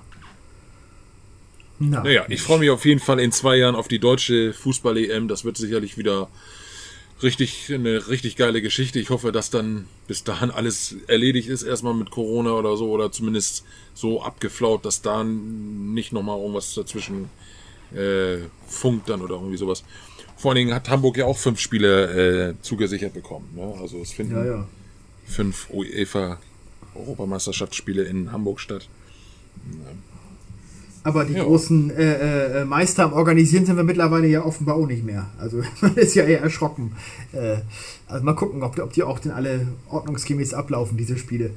[1.83, 5.27] Na, naja, ich freue mich auf jeden Fall in zwei Jahren auf die deutsche Fußball-EM.
[5.27, 6.29] Das wird sicherlich wieder
[7.23, 8.99] richtig eine richtig geile Geschichte.
[8.99, 13.11] Ich hoffe, dass dann bis dahin alles erledigt ist, erstmal mit Corona oder so, oder
[13.11, 13.65] zumindest
[13.95, 17.29] so abgeflaut, dass da nicht nochmal irgendwas dazwischen
[17.95, 19.83] äh, funkt dann oder irgendwie sowas.
[20.37, 23.49] Vor allen Dingen hat Hamburg ja auch fünf Spiele äh, zugesichert bekommen.
[23.55, 23.73] Ne?
[23.81, 24.67] Also es finden ja, ja.
[25.25, 26.39] fünf UEFA
[26.93, 28.87] Europameisterschaftsspiele in Hamburg statt.
[29.65, 30.10] Ja.
[31.03, 31.43] Aber die ja.
[31.43, 35.29] großen äh, äh, Meister am Organisieren sind wir mittlerweile ja offenbar auch nicht mehr.
[35.39, 36.95] Also man ist ja eher erschrocken.
[37.31, 37.57] Äh,
[38.07, 41.51] also mal gucken, ob, ob die auch denn alle ordnungsgemäß ablaufen, diese Spiele.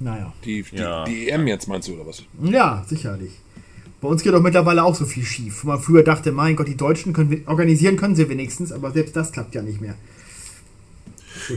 [0.00, 0.32] Naja.
[0.44, 1.04] Die, die, ja.
[1.04, 2.24] die EM jetzt meinst du, oder was?
[2.42, 3.32] Ja, sicherlich.
[4.02, 5.64] Bei uns geht doch mittlerweile auch so viel schief.
[5.64, 9.16] Wo man früher dachte, mein Gott, die Deutschen können organisieren können sie wenigstens, aber selbst
[9.16, 9.94] das klappt ja nicht mehr.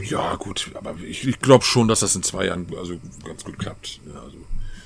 [0.04, 2.94] Ja, gut, aber ich, ich glaube schon, dass das in zwei Jahren also
[3.24, 4.00] ganz gut klappt.
[4.06, 4.38] Ja, also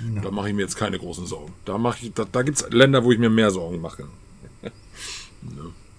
[0.02, 0.20] No.
[0.20, 1.52] Da mache ich mir jetzt keine großen Sorgen.
[1.64, 4.04] Da, ich, da, da gibt es Länder, wo ich mir mehr Sorgen mache.
[4.62, 4.70] ja.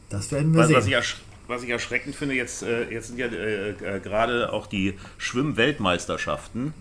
[0.09, 0.75] Das werden wir was, sehen.
[0.77, 1.15] Was ich,
[1.47, 6.73] was ich erschreckend finde, jetzt, äh, jetzt sind ja äh, äh, gerade auch die Schwimm-Weltmeisterschaften,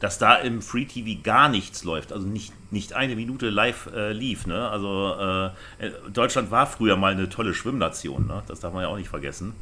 [0.00, 4.12] dass da im Free TV gar nichts läuft, also nicht, nicht eine Minute live äh,
[4.12, 4.46] lief.
[4.46, 4.68] Ne?
[4.68, 8.42] Also äh, Deutschland war früher mal eine tolle Schwimmnation, ne?
[8.46, 9.54] das darf man ja auch nicht vergessen.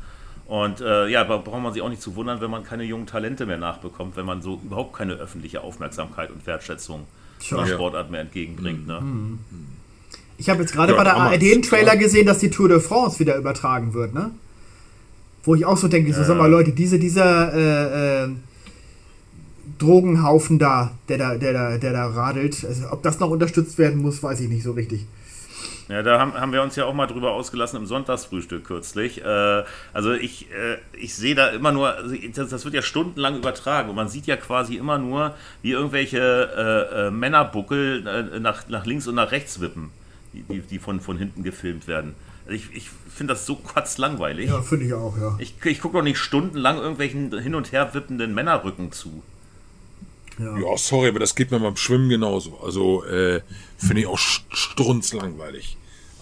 [0.47, 3.07] Und äh, ja, da braucht man sich auch nicht zu wundern, wenn man keine jungen
[3.07, 7.07] Talente mehr nachbekommt, wenn man so überhaupt keine öffentliche Aufmerksamkeit und Wertschätzung
[7.39, 7.65] Sure.
[7.65, 8.87] der Sportart mehr entgegenbringt.
[8.87, 9.01] Ne?
[9.01, 9.39] Mhm.
[10.39, 12.81] Ich habe jetzt gerade ja, bei der ARD einen Trailer gesehen, dass die Tour de
[12.81, 14.31] France wieder übertragen wird, ne?
[15.45, 18.29] Wo ich auch so denke, so, sag mal Leute, diese, dieser äh, äh,
[19.79, 24.03] Drogenhaufen da, der da, der da, der da radelt, also, ob das noch unterstützt werden
[24.03, 25.07] muss, weiß ich nicht so richtig.
[25.89, 29.25] Ja, da haben, haben wir uns ja auch mal drüber ausgelassen im Sonntagsfrühstück kürzlich.
[29.25, 33.37] Äh, also ich, äh, ich sehe da immer nur, also das, das, wird ja stundenlang
[33.37, 38.69] übertragen und man sieht ja quasi immer nur, wie irgendwelche äh, äh Männerbuckel äh, nach,
[38.69, 39.91] nach links und nach rechts wippen,
[40.33, 42.17] die, die von, von hinten gefilmt werden.
[42.47, 44.51] Also ich, ich finde das so kotzlangweilig.
[44.51, 45.37] Ja, finde ich auch, ja.
[45.39, 49.23] Ich, ich gucke doch nicht stundenlang irgendwelchen hin und her wippenden Männerrücken zu.
[50.39, 50.59] Ja.
[50.59, 52.59] ja, sorry, aber das geht mir beim Schwimmen genauso.
[52.63, 53.41] Also äh,
[53.79, 55.77] finde ich auch strunzlangweilig.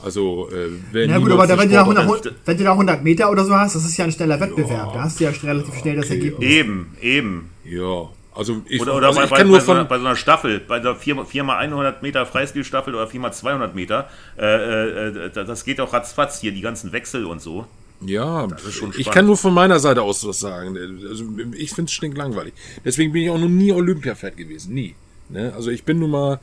[0.04, 3.02] Also, äh, wenn Ja gut, aber da, wenn, du da 100, wenn du da 100
[3.02, 4.88] Meter oder so hast, das ist ja ein schneller Wettbewerb.
[4.88, 6.50] Ja, da hast du ja relativ schnell das okay, Ergebnis.
[6.50, 7.50] Eben, eben.
[7.64, 10.04] Ja, also ich, oder, oder also bei, ich kann bei, nur von, so bei, so
[10.04, 15.92] einer Staffel, bei der 4x100 Meter Freistilstaffel oder 4x200 Meter, äh, äh, das geht auch
[15.94, 17.66] ratzfatz hier, die ganzen Wechsel und so.
[18.06, 18.48] Ja,
[18.96, 20.76] ich kann nur von meiner Seite aus was sagen.
[21.08, 21.24] Also
[21.56, 22.54] ich finde es stinklangweilig.
[22.84, 24.74] Deswegen bin ich auch noch nie Olympia-Fan gewesen.
[24.74, 24.94] Nie.
[25.28, 25.52] Ne?
[25.54, 26.40] Also ich bin nun mal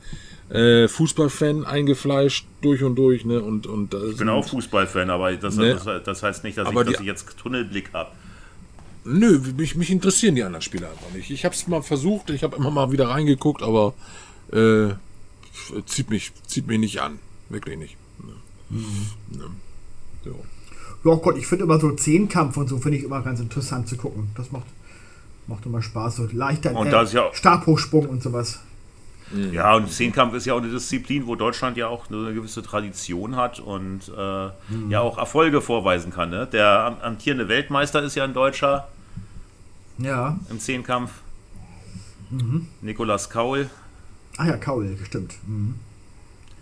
[0.50, 3.24] äh, Fußballfan eingefleischt durch und durch.
[3.24, 3.40] Ne?
[3.40, 5.74] Und, und ich bin auch Fußballfan, aber das, ne?
[5.74, 8.10] das, das, heißt nicht, dass, ich, dass die, ich jetzt Tunnelblick habe.
[9.04, 11.30] Nö, mich, mich interessieren die anderen Spieler einfach nicht.
[11.30, 13.94] Ich habe es mal versucht, ich habe immer mal wieder reingeguckt, aber
[14.52, 14.94] äh,
[15.86, 17.18] zieht, mich, zieht mich nicht an.
[17.48, 17.96] Wirklich nicht.
[18.18, 18.32] Ne?
[18.70, 19.38] Mhm.
[19.38, 19.44] Ne?
[20.24, 20.44] So.
[21.04, 23.96] Ja Gott, ich finde immer so Zehnkampf und so finde ich immer ganz interessant zu
[23.96, 24.30] gucken.
[24.36, 24.66] Das macht,
[25.46, 26.16] macht immer Spaß.
[26.16, 28.60] So leichter und äh, ja Stabhochsprung und sowas.
[29.32, 29.52] Mhm.
[29.52, 33.36] Ja, und Zehnkampf ist ja auch eine Disziplin, wo Deutschland ja auch eine gewisse Tradition
[33.36, 34.90] hat und äh, mhm.
[34.90, 36.30] ja auch Erfolge vorweisen kann.
[36.30, 36.46] Ne?
[36.46, 38.88] Der amtierende Weltmeister ist ja ein Deutscher.
[39.98, 40.38] Ja.
[40.50, 41.12] Im Zehnkampf.
[42.30, 42.68] Mhm.
[42.80, 43.68] Nikolas Kaul.
[44.36, 45.34] Ah ja, Kaul, stimmt.
[45.46, 45.74] Mhm.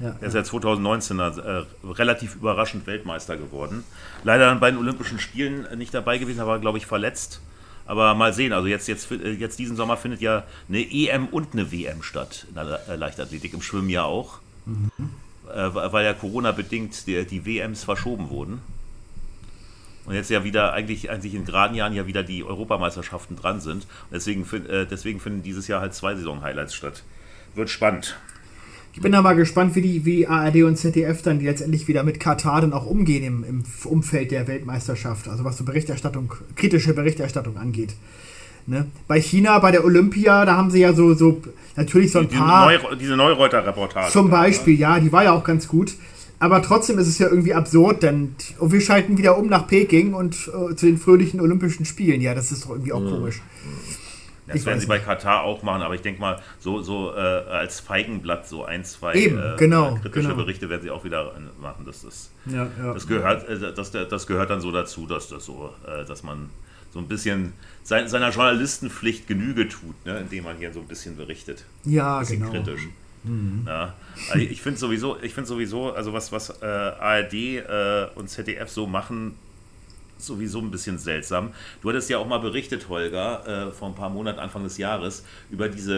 [0.00, 3.84] Ja, er ist ja 2019 äh, relativ überraschend Weltmeister geworden.
[4.24, 7.40] Leider bei den Olympischen Spielen nicht dabei gewesen, aber glaube ich verletzt.
[7.86, 11.52] Aber mal sehen, also jetzt, jetzt, äh, jetzt diesen Sommer findet ja eine EM und
[11.52, 14.38] eine WM statt in der äh, Leichtathletik, im Schwimmen ja auch.
[14.64, 14.90] Mhm.
[15.52, 18.62] Äh, weil ja Corona-bedingt die, die WMs verschoben wurden.
[20.06, 23.84] Und jetzt ja wieder, eigentlich, eigentlich in geraden Jahren ja wieder die Europameisterschaften dran sind.
[23.84, 27.02] Und deswegen, äh, deswegen finden dieses Jahr halt zwei Saison-Highlights statt.
[27.54, 28.16] Wird spannend.
[28.92, 32.18] Ich bin da mal gespannt, wie die, wie ARD und ZDF dann letztendlich wieder mit
[32.18, 35.28] Katar dann auch umgehen im, im Umfeld der Weltmeisterschaft.
[35.28, 37.94] Also was so Berichterstattung, kritische Berichterstattung angeht.
[38.66, 38.86] Ne?
[39.06, 41.40] Bei China, bei der Olympia, da haben sie ja so, so
[41.76, 42.66] natürlich so ein die, paar.
[42.66, 44.12] Neu, diese Neureuter-Reportage.
[44.12, 45.94] Zum Beispiel, ja, die war ja auch ganz gut.
[46.38, 50.34] Aber trotzdem ist es ja irgendwie absurd, denn wir schalten wieder um nach Peking und
[50.48, 52.20] äh, zu den fröhlichen Olympischen Spielen.
[52.22, 53.10] Ja, das ist doch irgendwie auch mhm.
[53.10, 53.42] komisch.
[54.50, 57.18] Das ich werden sie bei Katar auch machen, aber ich denke mal, so, so äh,
[57.18, 60.36] als Feigenblatt so ein, zwei Eben, äh, genau, kritische genau.
[60.36, 61.84] Berichte werden sie auch wieder machen.
[61.86, 62.92] Das, das, ja, ja.
[62.92, 66.50] das, gehört, äh, das, das gehört dann so dazu, dass das so, äh, dass man
[66.92, 71.16] so ein bisschen sein, seiner Journalistenpflicht Genüge tut, ne, indem man hier so ein bisschen
[71.16, 71.64] berichtet.
[71.84, 72.50] Ja, ein bisschen genau.
[72.50, 72.88] kritisch.
[73.22, 73.64] Mhm.
[73.66, 73.94] Ja.
[74.30, 78.68] Also ich finde sowieso, ich finde sowieso, also was, was äh, ARD äh, und ZDF
[78.68, 79.36] so machen,
[80.26, 81.50] sowieso ein bisschen seltsam.
[81.82, 85.24] Du hattest ja auch mal berichtet, Holger, äh, vor ein paar Monaten, Anfang des Jahres,
[85.50, 85.94] über diese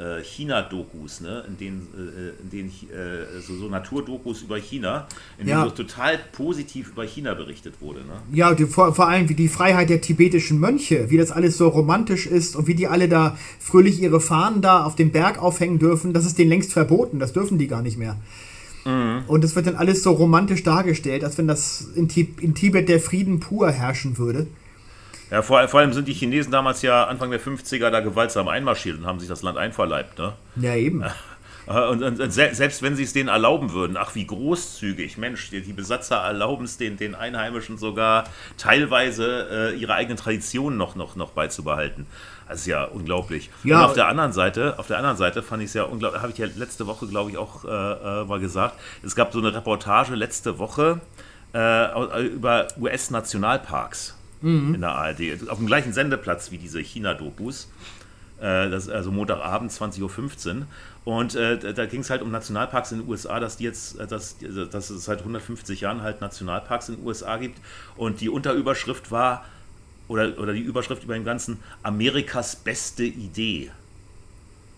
[0.00, 1.44] äh, äh China-Dokus, ne?
[1.48, 5.06] in denen, äh, in denen äh, so, so Naturdokus über China,
[5.38, 8.00] in denen so total positiv über China berichtet wurde.
[8.00, 8.14] Ne?
[8.32, 11.68] Ja, die, vor, vor allem wie die Freiheit der tibetischen Mönche, wie das alles so
[11.68, 15.78] romantisch ist und wie die alle da fröhlich ihre Fahnen da auf dem Berg aufhängen
[15.78, 18.16] dürfen, das ist denen längst verboten, das dürfen die gar nicht mehr.
[18.86, 19.24] Mhm.
[19.26, 22.08] Und es wird dann alles so romantisch dargestellt, als wenn das in,
[22.40, 24.46] in Tibet der Frieden pur herrschen würde.
[25.30, 28.98] Ja, vor, vor, allem sind die Chinesen damals ja Anfang der 50er da gewaltsam einmarschiert
[28.98, 30.18] und haben sich das Land einverleibt.
[30.18, 30.34] Ne?
[30.56, 31.04] Ja, eben.
[31.66, 35.62] Und, und, und, selbst wenn sie es denen erlauben würden, ach wie großzügig, Mensch, die,
[35.62, 38.22] die Besatzer erlauben es den, den Einheimischen sogar
[38.56, 42.06] teilweise äh, ihre eigenen Traditionen noch, noch, noch beizubehalten.
[42.48, 43.50] Das ist ja unglaublich.
[43.64, 43.78] Ja.
[43.78, 46.32] Und auf der anderen Seite, auf der anderen Seite fand ich es ja unglaublich, habe
[46.32, 48.78] ich ja letzte Woche, glaube ich, auch äh, äh, mal gesagt.
[49.02, 51.00] Es gab so eine Reportage letzte Woche
[51.54, 54.74] äh, über US-Nationalparks mhm.
[54.74, 55.48] in der ARD.
[55.48, 57.68] Auf dem gleichen Sendeplatz wie diese China-Dokus.
[58.38, 60.66] Äh, das also Montagabend 20.15 Uhr.
[61.04, 64.06] Und äh, da ging es halt um Nationalparks in den USA, dass die jetzt, äh,
[64.06, 64.36] dass,
[64.70, 67.60] dass es seit 150 Jahren halt Nationalparks in den USA gibt.
[67.96, 69.44] Und die Unterüberschrift war
[70.08, 73.70] oder, oder die Überschrift über dem Ganzen, Amerikas beste Idee.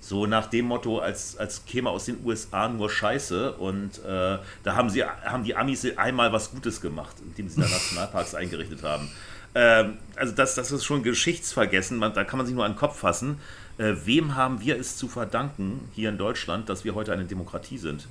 [0.00, 3.52] So nach dem Motto, als, als käme aus den USA nur Scheiße.
[3.52, 7.68] Und äh, da haben, sie, haben die Amis einmal was Gutes gemacht, indem sie da
[7.70, 9.10] Nationalparks eingerichtet haben.
[9.54, 12.78] Ähm, also das, das ist schon Geschichtsvergessen, man, da kann man sich nur an den
[12.78, 13.38] Kopf fassen.
[13.76, 17.78] Äh, wem haben wir es zu verdanken hier in Deutschland, dass wir heute eine Demokratie
[17.78, 18.08] sind?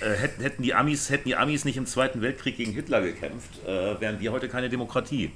[0.00, 3.50] Äh, hätten, hätten, die Amis, hätten die Amis nicht im Zweiten Weltkrieg gegen Hitler gekämpft,
[3.66, 5.30] äh, wären wir heute keine Demokratie.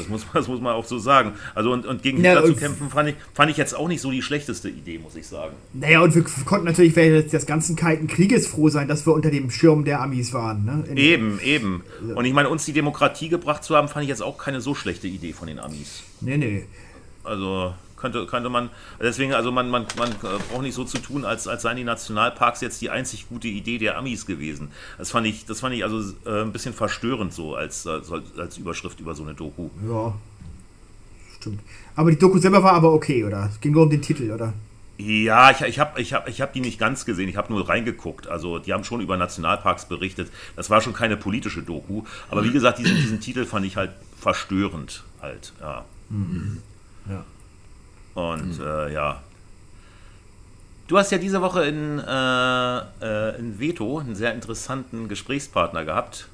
[0.00, 1.32] Das muss, das muss man auch so sagen.
[1.54, 4.10] Also und, und gegen Hitler zu kämpfen, fand ich, fand ich jetzt auch nicht so
[4.10, 5.54] die schlechteste Idee, muss ich sagen.
[5.72, 9.30] Naja, und wir konnten natürlich während des ganzen Kalten Krieges froh sein, dass wir unter
[9.30, 10.64] dem Schirm der Amis waren.
[10.64, 10.84] Ne?
[10.96, 11.82] eben, eben.
[12.14, 14.74] Und ich meine, uns die Demokratie gebracht zu haben, fand ich jetzt auch keine so
[14.74, 16.02] schlechte Idee von den Amis.
[16.20, 16.64] Nee, nee.
[17.22, 18.70] Also könnte, könnte man,
[19.00, 22.60] deswegen, also man, man, man braucht nicht so zu tun, als, als seien die Nationalparks
[22.60, 24.70] jetzt die einzig gute Idee der Amis gewesen.
[24.98, 28.58] Das fand ich, das fand ich also äh, ein bisschen verstörend so als, als, als
[28.58, 29.70] Überschrift über so eine Doku.
[29.88, 30.14] Ja,
[31.36, 31.60] stimmt.
[31.94, 33.50] Aber die Doku selber war aber okay, oder?
[33.52, 34.54] Es ging nur um den Titel, oder?
[34.98, 37.66] Ja, ich, ich habe ich hab, ich hab die nicht ganz gesehen, ich habe nur
[37.66, 38.26] reingeguckt.
[38.26, 40.30] Also die haben schon über Nationalparks berichtet.
[40.56, 42.02] Das war schon keine politische Doku.
[42.28, 45.84] Aber wie gesagt, diesen, diesen Titel fand ich halt verstörend halt, ja.
[46.10, 46.58] Mhm.
[47.08, 47.24] Ja.
[48.20, 48.64] Und mhm.
[48.64, 49.22] äh, ja.
[50.88, 56.28] Du hast ja diese Woche in, äh, äh, in Veto einen sehr interessanten Gesprächspartner gehabt.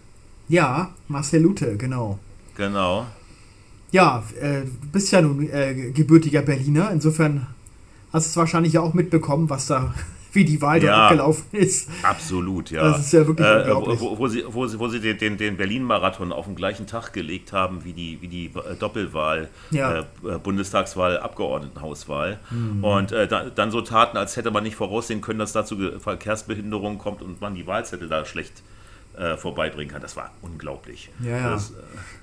[0.49, 2.18] Ja, Marcel Lute, genau.
[2.57, 3.07] Genau.
[3.93, 7.47] Ja, äh, du bist ja nun äh, gebürtiger Berliner, insofern
[8.12, 9.95] hast du es wahrscheinlich ja auch mitbekommen, was da
[10.37, 11.89] wie die Wahl ja, abgelaufen ist.
[12.03, 12.82] Absolut, ja.
[12.82, 15.57] Das ist ja wirklich äh, wo, wo, sie, wo, sie, wo sie den, den, den
[15.57, 20.01] Berlin-Marathon auf den gleichen Tag gelegt haben wie die, wie die äh, Doppelwahl, ja.
[20.01, 22.39] äh, äh Bundestagswahl, Abgeordnetenhauswahl.
[22.51, 22.84] Mhm.
[22.84, 26.99] Und äh, da, dann so taten, als hätte man nicht voraussehen können, dass dazu Verkehrsbehinderung
[26.99, 28.76] kommt und man die Wahlzettel da schlecht äh,
[29.37, 30.03] vorbeibringen kann.
[30.03, 31.11] Das war unglaublich.
[31.23, 31.51] Ja, ja.
[31.53, 31.75] Das, äh,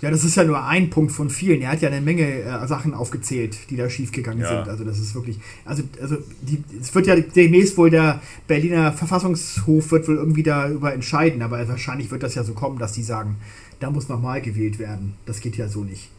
[0.01, 1.61] ja, das ist ja nur ein Punkt von vielen.
[1.61, 4.49] Er hat ja eine Menge äh, Sachen aufgezählt, die da schiefgegangen ja.
[4.49, 4.69] sind.
[4.69, 9.91] Also das ist wirklich, also, also die, es wird ja demnächst wohl der Berliner Verfassungshof
[9.91, 13.37] wird wohl irgendwie darüber entscheiden, aber wahrscheinlich wird das ja so kommen, dass die sagen,
[13.79, 15.15] da muss nochmal gewählt werden.
[15.25, 16.09] Das geht ja so nicht.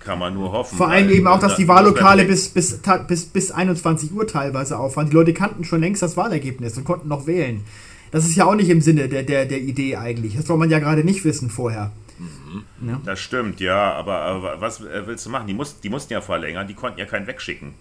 [0.00, 0.78] Kann man nur hoffen.
[0.78, 4.96] Vor allem eben auch, dass die Wahllokale bis, bis, bis, bis 21 Uhr teilweise auf
[4.96, 5.10] waren.
[5.10, 7.62] Die Leute kannten schon längst das Wahlergebnis und konnten noch wählen.
[8.10, 10.36] Das ist ja auch nicht im Sinne der, der, der Idee eigentlich.
[10.36, 11.92] Das soll man ja gerade nicht wissen vorher.
[12.18, 12.88] Mhm.
[12.88, 13.00] Ja?
[13.04, 15.46] Das stimmt, ja, aber, aber, was äh, willst du machen?
[15.46, 17.74] Die, muss, die mussten ja verlängern, die konnten ja keinen wegschicken.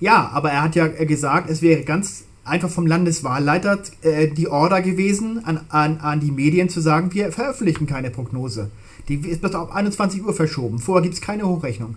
[0.00, 4.82] Ja, aber er hat ja gesagt, es wäre ganz einfach vom Landeswahlleiter äh, die Order
[4.82, 8.70] gewesen, an, an, an die Medien zu sagen, wir veröffentlichen keine Prognose.
[9.08, 10.78] Die ist bis auf 21 Uhr verschoben.
[10.78, 11.96] Vorher gibt es keine Hochrechnung.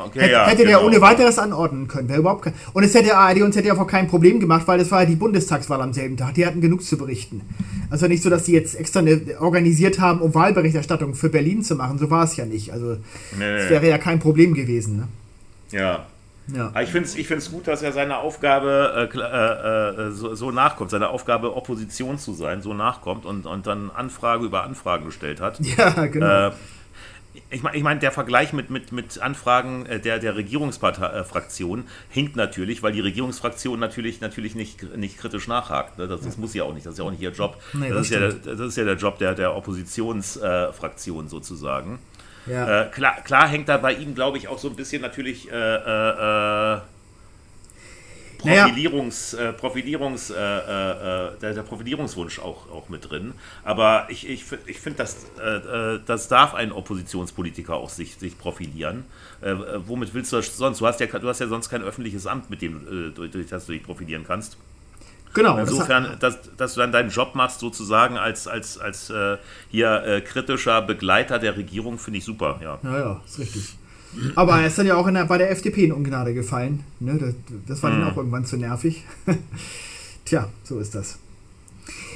[0.00, 0.78] Okay, hätte, ja, hätte genau.
[0.78, 2.08] der ohne weiteres anordnen können.
[2.08, 4.78] Wäre überhaupt kein, und es hätte ARD uns hätte ja auch kein Problem gemacht, weil
[4.78, 6.34] das war ja die Bundestagswahl am selben Tag.
[6.34, 7.40] Die hatten genug zu berichten.
[7.90, 11.74] Also nicht so, dass sie jetzt extra eine, organisiert haben, um Wahlberichterstattung für Berlin zu
[11.74, 11.98] machen.
[11.98, 12.72] So war es ja nicht.
[12.72, 13.00] Also es
[13.38, 14.98] nee, wäre ja kein Problem gewesen.
[14.98, 15.08] Ne?
[15.72, 16.06] Ja.
[16.54, 16.72] Ja.
[16.80, 20.50] Ich finde es ich find's gut, dass er seiner Aufgabe äh, äh, äh, so, so,
[20.50, 25.40] nachkommt, seiner Aufgabe Opposition zu sein, so nachkommt und, und dann Anfrage über Anfragen gestellt
[25.40, 25.60] hat.
[25.76, 26.48] Ja, genau.
[26.48, 26.52] Äh,
[27.50, 32.36] ich meine, ich mein, der Vergleich mit, mit, mit Anfragen äh, der, der Regierungsfraktion hinkt
[32.36, 35.98] natürlich, weil die Regierungsfraktion natürlich, natürlich nicht, nicht kritisch nachhakt.
[35.98, 36.08] Ne?
[36.08, 37.60] Das, das, muss ja auch nicht, das ist ja auch nicht ihr Job.
[37.72, 41.98] Nee, das, das, ist ja, das, ist ja, der Job der, der Oppositionsfraktion äh, sozusagen.
[42.46, 42.82] Ja.
[42.82, 45.54] Äh, klar, klar hängt da bei ihm, glaube ich, auch so ein bisschen natürlich äh,
[45.54, 46.80] äh, äh
[48.38, 49.50] Profilierungs, naja.
[49.50, 53.34] äh, Profilierungs, äh, äh, der, der, Profilierungswunsch auch, auch mit drin.
[53.64, 58.38] Aber ich, ich, ich finde, das, äh, äh, das darf ein Oppositionspolitiker auch sich, sich
[58.38, 59.04] profilieren.
[59.40, 59.54] Äh,
[59.86, 60.80] womit willst du das sonst?
[60.80, 63.66] Du hast, ja, du hast ja sonst kein öffentliches Amt, mit dem durch, durch das
[63.66, 64.56] du dich profilieren kannst.
[65.34, 65.58] Genau.
[65.58, 69.12] Insofern, dass, dass du dann deinen Job machst, sozusagen als, als, als
[69.70, 72.58] hier kritischer Begleiter der Regierung, finde ich super.
[72.62, 73.77] Ja, ja, ja ist richtig.
[74.34, 76.84] Aber er ist dann ja auch der, bei der FDP in Ungnade gefallen.
[77.00, 77.18] Ne?
[77.18, 77.34] Das,
[77.66, 78.00] das war mhm.
[78.00, 79.04] dann auch irgendwann zu nervig.
[80.24, 81.18] Tja, so ist das.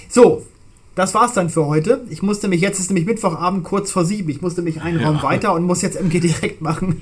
[0.08, 0.46] So,
[0.94, 2.02] das war's dann für heute.
[2.10, 4.28] Ich musste mich, jetzt ist nämlich Mittwochabend kurz vor sieben.
[4.30, 5.08] Ich musste mich einen ja.
[5.08, 6.98] Raum weiter und muss jetzt MG direkt machen.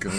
[0.00, 0.14] genau.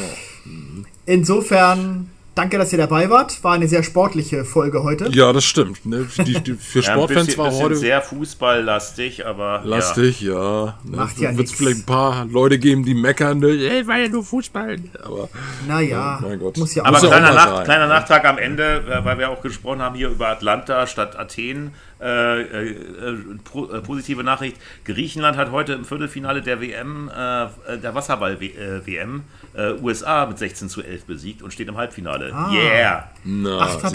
[1.05, 3.43] Insofern Danke, dass ihr dabei wart.
[3.43, 5.09] War eine sehr sportliche Folge heute.
[5.11, 5.85] Ja, das stimmt.
[5.85, 6.07] Ne?
[6.25, 7.75] Die, die, für Sportfans ja, war heute.
[7.75, 9.61] sehr fußballlastig, aber.
[9.65, 10.33] Lastig, ja.
[10.33, 10.77] ja.
[10.85, 10.97] Ne?
[10.97, 13.49] Macht ja Wird es vielleicht ein paar Leute geben, die meckern, ne?
[13.49, 14.77] Ey, war ja nur Fußball.
[15.03, 15.27] Aber.
[15.67, 16.57] Naja, mein Gott.
[16.57, 19.81] Muss ja auch aber kleiner, Nach kleiner Nachtrag am Ende, äh, weil wir auch gesprochen
[19.81, 21.71] haben hier über Atlanta statt Athen.
[22.01, 24.57] Äh, äh, äh, positive Nachricht.
[24.85, 29.21] Griechenland hat heute im Viertelfinale der WM, äh, der Wasserball-WM,
[29.53, 32.33] äh, USA mit 16 zu 11 besiegt und steht im Halbfinale.
[32.33, 32.51] Ah.
[32.51, 33.09] Yeah!
[33.23, 33.93] Na, Ach, hat,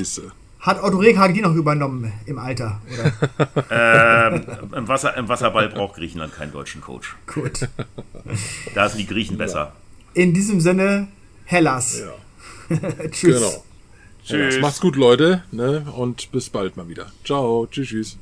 [0.60, 2.80] hat Otto Rehhagel die noch übernommen im Alter?
[3.70, 4.42] ähm,
[4.72, 7.16] im, Wasser, Im Wasserball braucht Griechenland keinen deutschen Coach.
[7.26, 7.68] Gut.
[8.74, 9.72] Da sind die Griechen besser.
[10.14, 11.08] In diesem Sinne,
[11.44, 12.02] Hellas.
[12.70, 12.76] Ja.
[13.10, 13.40] Tschüss.
[13.40, 13.64] Genau.
[14.26, 14.56] Tschüss.
[14.56, 15.42] Ja, macht's gut, Leute.
[15.52, 15.86] Ne?
[15.96, 17.12] Und bis bald mal wieder.
[17.24, 17.66] Ciao.
[17.70, 17.88] Tschüss.
[17.88, 18.18] tschüss.